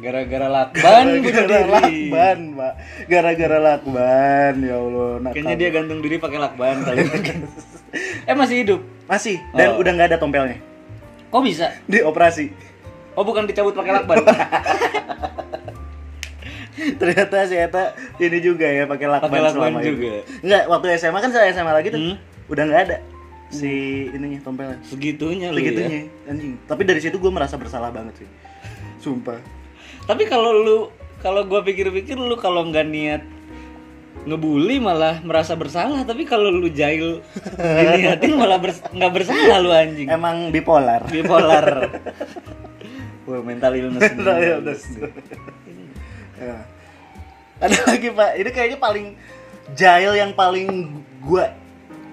Gara-gara 0.01 0.49
lakban 0.49 1.05
Gara-gara 1.29 1.69
lakban, 1.69 2.39
Pak. 2.57 2.75
Gara-gara 3.05 3.59
lakban, 3.61 4.55
ya 4.65 4.81
Allah. 4.81 5.11
nakal. 5.21 5.35
Kayaknya 5.37 5.57
dia 5.61 5.69
gantung 5.69 6.01
diri 6.01 6.17
pakai 6.17 6.41
lakban 6.41 6.81
kali. 6.81 7.05
eh 8.33 8.35
masih 8.35 8.57
hidup. 8.65 8.81
masih 9.05 9.37
dan 9.53 9.77
Oh. 9.77 9.85
udah 9.85 9.93
nggak 9.93 10.09
ada 10.09 10.17
tompelnya. 10.17 10.57
Kok 11.29 11.45
bisa? 11.45 11.77
Di 11.85 12.01
operasi. 12.01 12.49
Oh 13.13 13.29
bukan 13.29 13.45
dicabut 13.45 13.77
pakai 13.77 13.93
lakban. 13.93 14.25
Ternyata 16.73 17.45
si 17.45 17.61
Eta 17.61 17.93
ini 18.17 18.41
juga 18.41 18.65
ya 18.65 18.89
pakai 18.89 19.05
lakban, 19.05 19.29
Pakai 19.29 19.43
lakban 19.45 19.69
selama 19.69 19.85
juga. 19.85 20.25
Enggak, 20.41 20.63
waktu 20.73 20.87
SMA 20.97 21.19
kan 21.21 21.31
saya 21.31 21.53
SMA 21.53 21.73
lagi 21.77 21.93
tuh. 21.93 22.01
Hmm. 22.01 22.17
Udah 22.49 22.65
nggak 22.65 22.83
ada 22.89 22.97
si 23.53 23.71
ininya 24.09 24.41
tompelnya. 24.41 24.81
Segitunya 24.83 25.53
lu 25.53 25.61
ya. 25.61 25.69
Segitunya, 25.71 26.01
anjing. 26.25 26.53
Tapi 26.65 26.83
dari 26.83 26.99
situ 26.99 27.21
gue 27.21 27.29
merasa 27.29 27.61
bersalah 27.61 27.93
banget 27.93 28.25
sih. 28.25 28.29
Sumpah. 28.99 29.37
Tapi 30.09 30.25
kalau 30.25 30.51
lu 30.57 30.79
kalau 31.23 31.47
gua 31.47 31.63
pikir-pikir 31.63 32.19
lu 32.19 32.35
kalau 32.35 32.67
nggak 32.67 32.87
niat 32.89 33.23
ngebully 34.23 34.79
malah 34.79 35.19
merasa 35.23 35.55
bersalah 35.55 36.03
tapi 36.03 36.23
kalau 36.23 36.51
lu 36.51 36.67
jahil 36.67 37.23
diniatin 37.79 38.39
malah 38.39 38.59
bers- 38.59 38.83
nggak 38.91 39.13
bersalah 39.15 39.59
lu 39.59 39.71
anjing 39.71 40.07
Emang 40.11 40.51
bipolar. 40.51 41.03
bipolar 41.07 41.67
Wah, 43.27 43.39
mental 43.39 43.79
illness 43.79 44.03
Mental 44.03 44.39
illness. 44.43 44.83
Ya. 46.35 46.67
Ada 47.63 47.79
lagi 47.87 48.11
pak, 48.11 48.31
ini 48.35 48.51
kayaknya 48.51 48.79
paling 48.83 49.07
jahil 49.79 50.19
yang 50.19 50.35
paling 50.35 50.91
gue 51.23 51.45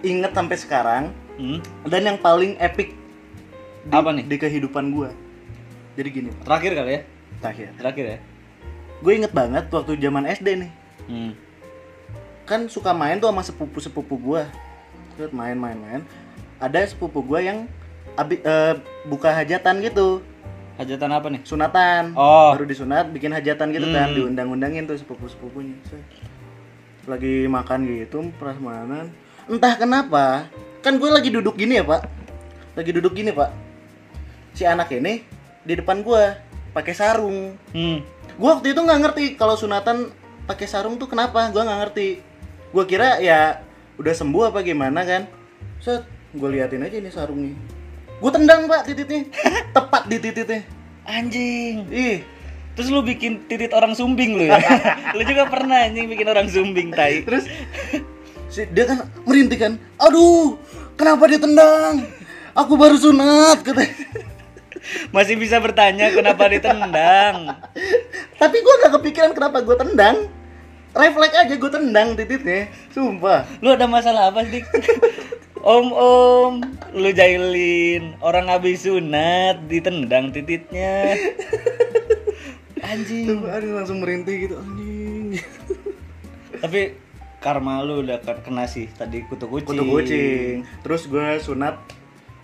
inget 0.02 0.32
sampai 0.32 0.58
sekarang 0.58 1.04
Hmm? 1.36 1.64
dan 1.88 2.04
yang 2.04 2.20
paling 2.20 2.60
epic 2.60 2.92
di, 3.82 3.96
Apa 3.96 4.12
nih? 4.12 4.28
di 4.28 4.36
kehidupan 4.36 4.92
gue. 4.92 5.08
Jadi 5.96 6.10
gini 6.12 6.30
terakhir 6.44 6.72
kali 6.76 6.92
ya 6.92 7.02
terakhir. 7.40 7.68
terakhir 7.80 8.06
ya 8.06 8.20
Gue 9.00 9.16
inget 9.16 9.32
banget 9.32 9.72
waktu 9.72 9.96
zaman 9.96 10.28
SD 10.28 10.48
nih, 10.60 10.72
hmm. 11.08 11.32
kan 12.44 12.68
suka 12.68 12.92
main 12.92 13.16
tuh 13.16 13.32
sama 13.32 13.40
sepupu 13.40 13.80
sepupu 13.80 14.20
gue. 14.20 14.44
Terus 15.16 15.32
main-main-main. 15.32 16.04
Ada 16.60 16.92
sepupu 16.92 17.24
gue 17.24 17.40
yang 17.40 17.64
abi, 18.16 18.44
eh, 18.44 18.76
buka 19.08 19.32
hajatan 19.32 19.80
gitu, 19.80 20.20
hajatan 20.76 21.16
apa 21.16 21.32
nih 21.32 21.40
sunatan. 21.48 22.12
Oh. 22.12 22.52
Baru 22.52 22.68
disunat, 22.68 23.08
bikin 23.08 23.32
hajatan 23.32 23.72
gitu 23.72 23.88
kan, 23.88 24.12
Hmm. 24.12 24.16
diundang-undangin 24.20 24.84
tuh 24.84 25.00
sepupu-sepupunya. 25.00 25.80
Set. 25.88 26.04
Lagi 27.08 27.48
makan 27.48 27.88
gitu, 27.88 28.28
prasmanan. 28.36 29.16
Entah 29.50 29.74
kenapa, 29.82 30.46
kan 30.86 31.02
gue 31.02 31.10
lagi 31.10 31.34
duduk 31.34 31.58
gini 31.58 31.82
ya 31.82 31.84
pak, 31.84 32.06
lagi 32.78 32.94
duduk 32.94 33.18
gini 33.18 33.34
pak. 33.34 33.50
Si 34.54 34.62
anak 34.62 34.94
ini 34.94 35.26
di 35.66 35.74
depan 35.74 36.06
gue 36.06 36.38
pakai 36.70 36.94
sarung. 36.94 37.58
hmm. 37.74 37.98
Gue 38.38 38.50
waktu 38.54 38.78
itu 38.78 38.80
nggak 38.80 39.00
ngerti 39.02 39.26
kalau 39.36 39.58
sunatan 39.58 40.14
pakai 40.46 40.70
sarung 40.70 41.02
tuh 41.02 41.10
kenapa, 41.10 41.50
gue 41.50 41.66
nggak 41.66 41.80
ngerti. 41.82 42.10
Gue 42.70 42.86
kira 42.86 43.18
ya 43.18 43.66
udah 43.98 44.14
sembuh 44.14 44.54
apa 44.54 44.62
gimana 44.62 45.02
kan. 45.02 45.26
Set, 45.82 46.06
gue 46.38 46.50
liatin 46.54 46.86
aja 46.86 47.02
nih 47.02 47.10
sarungnya. 47.10 47.58
Gue 48.22 48.30
tendang 48.30 48.70
pak 48.70 48.86
tititnya, 48.86 49.34
tepat 49.76 50.06
di 50.06 50.18
tititnya. 50.22 50.62
anjing 51.10 51.90
Ih, 51.90 52.22
terus 52.78 52.94
lu 52.94 53.02
bikin 53.02 53.50
titit 53.50 53.74
orang 53.74 53.98
sumbing 53.98 54.38
lu 54.38 54.46
ya 54.46 54.62
lu 55.18 55.26
juga 55.26 55.50
pernah 55.50 55.90
anjing 55.90 56.06
bikin 56.06 56.30
orang 56.30 56.46
sumbing 56.48 56.94
tai 56.94 57.26
terus 57.26 57.50
si 58.50 58.66
dia 58.70 58.86
kan 58.90 59.06
merintih 59.24 59.58
kan? 59.58 59.74
Aduh 60.02 60.58
kenapa 60.98 61.30
dia 61.30 61.40
tendang? 61.40 62.06
Aku 62.58 62.76
baru 62.76 62.98
sunat 62.98 63.62
katanya 63.62 63.96
masih 65.16 65.38
bisa 65.38 65.62
bertanya 65.62 66.10
kenapa 66.12 66.50
ditendang 66.50 67.54
tapi 68.42 68.58
gue 68.64 68.74
gak 68.82 68.94
kepikiran 68.98 69.32
kenapa 69.36 69.62
gue 69.62 69.76
tendang. 69.76 70.18
Refleks 70.90 71.38
aja 71.38 71.54
gue 71.54 71.72
tendang 71.72 72.18
tititnya. 72.18 72.74
Sumpah. 72.90 73.46
Lu 73.62 73.78
ada 73.78 73.86
masalah 73.86 74.34
apa 74.34 74.42
sih? 74.50 74.66
om 75.62 75.94
om, 75.94 76.54
lu 76.98 77.14
jahilin 77.14 78.18
orang 78.26 78.50
habis 78.50 78.90
sunat 78.90 79.70
ditendang 79.70 80.34
tititnya. 80.34 81.14
Anjing. 82.82 83.28
Tuh, 83.28 83.46
aduh 83.54 83.78
langsung 83.78 84.02
merintih 84.02 84.50
gitu. 84.50 84.56
Anjing. 84.58 85.38
Tapi 86.58 86.98
karma 87.39 87.80
lu 87.80 88.02
udah 88.02 88.17
ke- 88.17 88.41
kena 88.41 88.63
sih 88.65 88.88
tadi 88.89 89.23
kutu 89.23 89.47
kucing. 89.47 89.67
kutu 89.69 89.84
kucing 89.86 90.56
terus 90.80 91.06
gue 91.06 91.25
sunat 91.38 91.80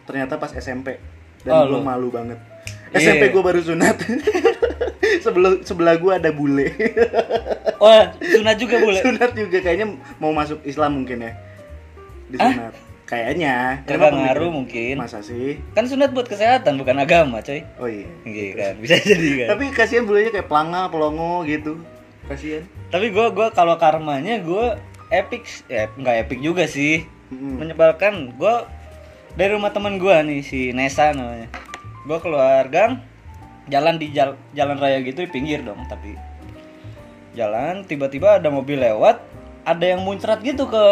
ternyata 0.03 0.36
pas 0.36 0.51
SMP 0.51 0.95
dan 1.41 1.51
Oh, 1.53 1.63
gue 1.67 1.77
lu. 1.77 1.84
malu 1.84 2.08
banget 2.10 2.39
Iya. 2.89 3.12
SMP 3.12 3.29
gue 3.29 3.41
baru 3.41 3.60
sunat 3.60 3.97
sebelah 5.19 5.51
sebelah 5.62 5.95
gue 5.95 6.12
ada 6.12 6.29
bule 6.29 6.71
Oh, 7.77 7.91
sunat 8.17 8.55
juga 8.55 8.79
boleh. 8.79 9.01
sunat 9.01 9.31
juga 9.31 9.58
kayaknya 9.60 9.88
mau 10.15 10.31
masuk 10.31 10.63
Islam 10.63 10.95
mungkin 10.97 11.21
ya 11.21 11.31
disunat 12.27 12.73
kayaknya 13.05 13.84
Kagak 13.86 14.10
Emang 14.10 14.23
ngaruh 14.23 14.49
mungkin. 14.51 14.97
masa 14.97 15.19
sih 15.19 15.62
Kan 15.71 15.86
sunat 15.86 16.10
buat 16.10 16.25
kesehatan 16.25 16.73
bukan 16.75 16.97
agama, 16.97 17.38
coy. 17.39 17.62
oh 17.75 17.86
iya 17.86 18.08
Iya 18.23 18.47
kan, 18.55 18.73
bisa 18.79 18.95
jadi 18.97 19.29
kan. 19.38 19.47
tapi 19.53 19.63
kasihan 19.69 20.03
bulenya 20.03 20.31
kayak 20.31 20.47
pelanga 20.47 20.88
pelongo 20.88 21.43
gitu 21.43 21.77
kasihan 22.26 22.64
Tapi 22.90 23.12
gue 23.12 23.26
gua 23.34 23.52
kalau 23.52 23.76
karmanya 23.78 24.40
gue 24.42 24.78
epic, 25.14 25.46
ya 25.70 25.90
nggak 25.94 26.28
epic 26.28 26.40
juga 26.42 26.66
sih. 26.66 27.06
Mm-mm. 27.34 27.62
Menyebalkan. 27.62 28.34
Gue 28.38 28.66
dari 29.36 29.52
rumah 29.54 29.74
teman 29.74 29.98
gue 29.98 30.16
nih 30.26 30.42
si 30.42 30.72
Nesa 30.72 31.12
namanya. 31.12 31.50
Gue 32.06 32.18
keluar 32.22 32.66
gang, 32.70 33.02
jalan 33.70 33.98
di 33.98 34.14
jal- 34.14 34.40
jalan 34.54 34.78
raya 34.78 35.02
gitu 35.02 35.26
di 35.26 35.30
pinggir 35.30 35.62
dong. 35.66 35.86
Tapi 35.90 36.16
jalan 37.36 37.84
tiba-tiba 37.84 38.40
ada 38.40 38.48
mobil 38.48 38.80
lewat, 38.80 39.20
ada 39.68 39.86
yang 39.86 40.02
muncrat 40.06 40.40
gitu 40.42 40.70
ke 40.70 40.84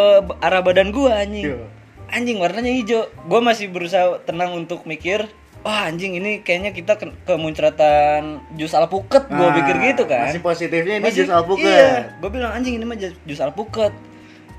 arah 0.42 0.60
badan 0.60 0.90
gue 0.90 1.10
anjing. 1.10 1.46
Iya. 1.54 1.66
Anjing 2.12 2.38
warnanya 2.38 2.72
hijau. 2.74 3.08
Gue 3.26 3.40
masih 3.40 3.72
berusaha 3.72 4.20
tenang 4.22 4.54
untuk 4.54 4.84
mikir. 4.84 5.26
Wah 5.64 5.88
anjing 5.88 6.20
ini 6.20 6.44
kayaknya 6.44 6.76
kita 6.76 7.00
ke 7.00 7.08
kemunceratan 7.24 8.44
jus 8.52 8.76
alpukat 8.76 9.32
gue 9.32 9.40
Nah, 9.40 9.56
pikir 9.56 9.76
gitu 9.80 10.04
kan 10.04 10.28
masih 10.28 10.44
positifnya 10.44 11.00
ini 11.00 11.04
masih 11.08 11.24
jus 11.24 11.32
alpukat 11.32 11.64
Iya, 11.64 12.20
gue 12.20 12.30
bilang 12.30 12.52
anjing 12.52 12.76
ini 12.76 12.84
mah 12.84 13.00
jus 13.00 13.16
jus 13.24 13.40
alpukat. 13.40 13.88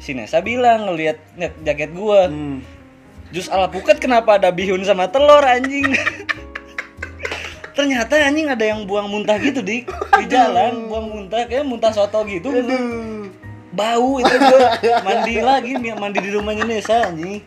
Si 0.01 0.17
Nesa 0.17 0.41
bilang 0.41 0.89
ngelihat 0.89 1.21
ngeliat 1.37 1.53
jaket 1.61 1.89
gue, 1.93 2.19
Hmm. 2.25 2.57
jus 3.29 3.45
alpukat 3.47 4.01
kenapa 4.01 4.41
ada 4.41 4.49
bihun 4.49 4.81
sama 4.81 5.05
telur 5.07 5.45
anjing? 5.45 5.93
Ternyata 7.77 8.15
anjing 8.17 8.47
ada 8.47 8.63
yang 8.63 8.87
buang 8.87 9.05
muntah 9.05 9.35
gitu 9.37 9.59
di 9.59 9.83
di 9.85 10.25
jalan, 10.25 10.87
buang 10.87 11.05
muntah 11.11 11.43
kayak 11.45 11.67
muntah 11.67 11.91
soto 11.91 12.23
gitu. 12.25 12.49
Aduh. 12.49 13.27
Bau 13.75 14.23
itu 14.23 14.31
gue 14.31 14.59
mandi 15.03 15.35
lagi 15.43 15.75
mandi 15.75 16.19
di 16.23 16.31
rumahnya 16.31 16.63
Nesa 16.63 17.11
anjing. 17.11 17.43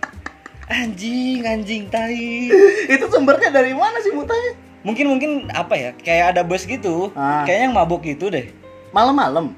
Anjing, 0.69 1.41
anjing 1.43 1.89
tai. 1.89 2.53
itu 2.93 3.05
sumbernya 3.09 3.49
dari 3.49 3.73
mana 3.73 3.99
sih 3.99 4.13
mutanya 4.13 4.53
Mungkin 4.85 5.05
mungkin 5.11 5.31
apa 5.51 5.75
ya? 5.75 5.91
Kayak 5.93 6.37
ada 6.37 6.43
bus 6.47 6.63
gitu. 6.63 7.11
Ah. 7.13 7.43
Kayaknya 7.43 7.65
yang 7.67 7.77
mabuk 7.77 8.01
gitu 8.05 8.29
deh. 8.29 8.53
malam-malam 8.89 9.53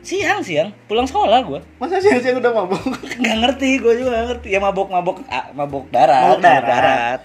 Siang 0.00 0.40
siang, 0.40 0.72
pulang 0.88 1.04
sekolah 1.04 1.44
gue. 1.44 1.60
masa 1.76 2.00
siang-siang 2.00 2.40
udah 2.40 2.52
mabuk 2.54 2.80
nggak 3.20 3.36
ngerti 3.44 3.76
gue 3.76 3.92
juga 4.00 4.08
nggak 4.16 4.26
ngerti 4.32 4.48
ya 4.48 4.60
mabok 4.62 4.88
mabok 4.88 5.20
ah, 5.28 5.52
mabok 5.52 5.84
darat 5.92 6.40
Mabok 6.40 6.64
darat. 6.64 7.20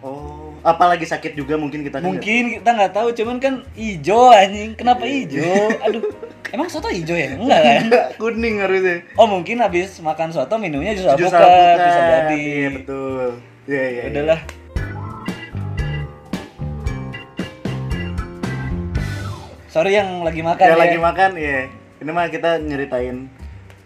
oh 0.00 0.33
apalagi 0.64 1.04
sakit 1.04 1.36
juga 1.36 1.60
mungkin 1.60 1.84
kita 1.84 2.00
kan 2.00 2.08
mungkin 2.08 2.56
kita 2.56 2.70
nggak 2.72 2.92
tahu 2.96 3.12
cuman 3.12 3.36
kan 3.36 3.54
ijo 3.76 4.32
anjing. 4.32 4.72
Kenapa 4.74 5.04
ijo? 5.04 5.44
Aduh 5.84 6.02
emang 6.56 6.72
soto 6.72 6.88
ijo 6.88 7.12
ya? 7.12 7.36
Enggak 7.36 7.60
kan? 7.60 7.82
Kuning 8.16 8.64
harusnya. 8.64 9.04
Oh 9.20 9.28
mungkin 9.28 9.60
habis 9.60 10.00
makan 10.00 10.32
soto 10.32 10.56
minumnya 10.56 10.96
jus 10.96 11.04
alpukat 11.04 11.76
bisa 11.76 12.00
jadi. 12.08 12.40
Iya 12.40 12.68
betul. 12.80 13.28
Iya 13.68 13.84
iya 13.84 13.88
iya. 13.92 14.04
udahlah. 14.08 14.40
Sorry 19.68 19.92
yang 19.98 20.22
lagi 20.22 20.40
makan 20.40 20.64
ya 20.64 20.72
ya, 20.72 20.78
lagi 20.78 20.98
makan 21.02 21.30
ya 21.34 21.58
ini 21.98 22.10
mah 22.14 22.30
kita 22.30 22.62
nyeritain 22.62 23.26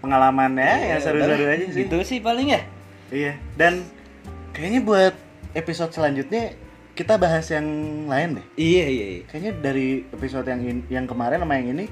pengalamannya 0.05 0.95
ya 0.95 0.97
seru-seru 1.01 1.49
Iya, 1.49 1.55
aja 1.59 1.67
sih. 1.73 1.81
Gitu 1.88 1.97
sih 2.07 2.19
paling 2.23 2.55
ya. 2.55 2.61
Iya 3.09 3.33
dan 3.57 3.83
kayaknya 4.53 4.85
buat 4.85 5.14
episode 5.57 5.97
selanjutnya 5.97 6.68
kita 6.99 7.15
bahas 7.15 7.47
yang 7.47 7.67
lain 8.05 8.29
deh 8.35 8.47
iya 8.59 8.87
iya, 8.87 9.07
iya. 9.13 9.23
kayaknya 9.25 9.53
dari 9.57 9.87
episode 10.09 10.45
yang 10.45 10.61
in- 10.61 10.87
yang 10.89 11.07
kemarin 11.07 11.39
sama 11.39 11.55
yang 11.55 11.71
ini 11.73 11.87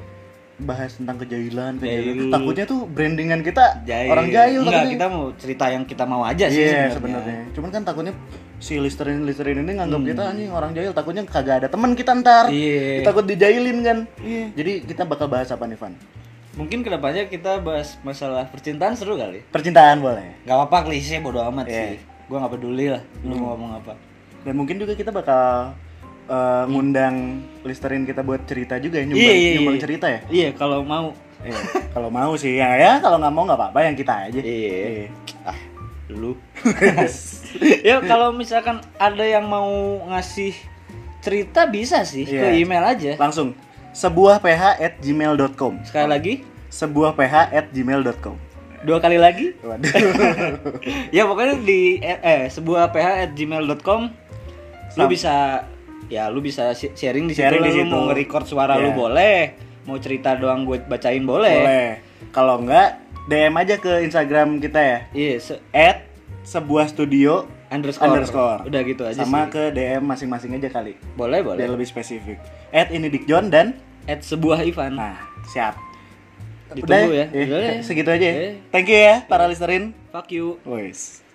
bahas 0.56 0.96
tentang 0.96 1.20
kejahilan, 1.20 1.76
kejahilan. 1.76 2.16
Jahil. 2.16 2.32
Takutnya 2.32 2.64
tuh 2.64 2.88
brandingan 2.88 3.44
kita 3.44 3.84
Jahil. 3.84 4.08
orang 4.08 4.26
jahil 4.26 4.64
Enggak, 4.64 4.72
takutnya. 4.74 4.94
kita 4.96 5.06
mau 5.06 5.24
cerita 5.36 5.64
yang 5.68 5.84
kita 5.84 6.04
mau 6.04 6.22
aja 6.24 6.46
sih 6.48 6.64
Iya 6.64 6.88
sebenarnya. 6.90 7.40
Cuman 7.52 7.68
kan 7.68 7.82
takutnya 7.84 8.16
si 8.56 8.80
listerin 8.80 9.20
listerin 9.22 9.60
ini 9.60 9.76
nganggap 9.76 10.00
kita 10.02 10.22
anjing 10.26 10.48
orang 10.50 10.72
jahil. 10.72 10.96
Takutnya 10.96 11.28
kagak 11.28 11.60
ada 11.60 11.68
teman 11.68 11.92
kita 11.92 12.16
ntar. 12.16 12.48
Hmm. 12.48 12.56
Iya. 12.56 13.04
Takut 13.04 13.28
dijailin 13.28 13.78
kan. 13.84 13.98
Iya. 14.18 14.44
Jadi 14.56 14.72
kita 14.88 15.04
bakal 15.04 15.28
bahas 15.28 15.52
apa 15.52 15.68
nih 15.68 15.76
Van? 15.76 15.92
Mungkin 16.56 16.78
ke 16.80 16.88
depannya 16.88 17.28
kita 17.28 17.60
bahas 17.60 18.00
masalah 18.00 18.48
percintaan 18.48 18.96
seru 18.96 19.20
kali. 19.20 19.44
Percintaan 19.46 20.00
boleh. 20.00 20.40
Gak 20.42 20.56
apa-apa 20.56 20.88
klise 20.88 21.20
bodo 21.20 21.44
amat 21.44 21.68
Iya. 21.68 21.84
sih. 21.92 22.00
Gue 22.26 22.40
gak 22.40 22.48
peduli 22.50 22.88
lah 22.88 23.04
lu 23.20 23.36
mau 23.36 23.52
ngomong 23.52 23.76
apa. 23.76 23.92
Dan 24.46 24.54
mungkin 24.54 24.78
juga 24.78 24.94
kita 24.94 25.10
bakal 25.10 25.74
eh, 26.30 26.64
ngundang 26.70 27.42
listerin 27.66 28.06
kita 28.06 28.22
buat 28.22 28.46
cerita 28.46 28.78
juga 28.78 29.02
ya 29.02 29.10
nyumbang, 29.10 29.26
Iya, 29.26 29.34
iya, 29.34 29.50
nyumbang 29.58 29.76
iya. 29.76 29.82
cerita 29.82 30.06
ya. 30.06 30.20
Iya 30.30 30.48
kalau 30.54 30.86
mau. 30.86 31.10
Iya. 31.42 31.58
kalau 31.94 32.08
mau 32.08 32.32
sih 32.34 32.56
ya 32.58 32.74
ya 32.80 32.92
kalau 32.98 33.20
nggak 33.20 33.34
mau 33.34 33.44
nggak 33.44 33.58
apa-apa 33.58 33.78
yang 33.90 33.96
kita 33.98 34.14
aja. 34.30 34.40
Iya. 34.40 35.10
Ah, 35.42 35.58
lu. 36.10 36.38
ya 37.90 37.98
kalau 38.06 38.30
misalkan 38.30 38.78
ada 38.96 39.24
yang 39.26 39.44
mau 39.50 39.66
ngasih 40.14 40.54
cerita 41.20 41.66
bisa 41.66 42.06
sih 42.06 42.22
ke 42.22 42.38
Iya. 42.54 42.62
email 42.62 42.86
aja. 42.86 43.12
Langsung 43.18 43.58
sebuah 43.90 44.38
ph 44.38 44.78
at 44.78 44.94
gmail.com 45.02 45.82
Sekali 45.82 46.06
lagi, 46.06 46.32
sebuah 46.70 47.18
ph 47.18 47.34
at 47.50 47.66
gmail.com 47.74 48.46
dua 48.86 49.02
kali 49.02 49.18
lagi. 49.18 49.50
Waduh. 49.66 49.90
ya 51.16 51.26
pokoknya 51.26 51.58
di 51.58 51.98
eh, 51.98 52.18
eh, 52.22 52.42
sebuah 52.46 52.94
ph@gmail.com 52.94 54.25
lu 54.96 55.04
bisa 55.06 55.34
ya 56.06 56.26
lu 56.26 56.38
bisa 56.38 56.70
sharing 56.72 57.26
di 57.26 57.32
situ 57.32 57.42
Sharing 57.42 57.60
di 57.60 57.68
lu 57.68 57.76
situ. 57.80 57.88
mau 57.88 58.06
nge-record 58.06 58.44
suara 58.44 58.74
lu 58.76 58.88
Iya. 58.88 58.96
boleh 58.96 59.38
mau 59.84 59.96
cerita 59.96 60.34
doang 60.34 60.62
gue 60.62 60.82
bacain 60.82 61.20
boleh, 61.20 61.56
Boleh. 61.56 61.88
Kalau 62.28 62.58
enggak 62.58 62.98
DM 63.24 63.54
aja 63.54 63.76
ke 63.76 64.02
Instagram 64.02 64.58
kita 64.58 64.78
ya. 64.78 64.98
iya 65.12 65.36
se- 65.36 65.62
At 65.70 66.06
sebuah 66.42 66.86
studio 66.86 67.46
underscore. 67.68 68.06
underscore. 68.08 68.60
udah 68.64 68.80
gitu 68.82 69.02
aja 69.04 69.20
Sama 69.20 69.44
sih 69.44 69.52
ke 69.52 69.62
DM 69.72 70.02
masing-masing 70.02 70.54
aja 70.54 70.70
kali. 70.70 70.94
boleh 71.12 71.38
boleh 71.40 71.58
Biar 71.60 71.70
lebih 71.70 71.84
spesifik. 71.84 72.38
At 72.68 72.88
ini 72.88 73.06
Dick 73.06 73.26
John 73.26 73.46
dan 73.46 73.78
at 74.04 74.22
sebuah 74.22 74.62
Ivan 74.62 74.94
nah, 74.94 75.18
siap. 75.44 75.74
Ditunggu 76.68 77.10
ya. 77.12 77.26
eh, 77.28 77.46
Udah 77.46 77.58
deh. 77.60 77.78
segitu 77.80 78.06
aja 78.08 78.22
ya. 78.24 78.34
Thank 78.70 78.86
you 78.86 78.98
ya 79.00 79.22
para 79.24 79.46
listerin. 79.46 79.94
fuck 80.10 80.30
you 80.30 80.58
Wes. 80.62 81.25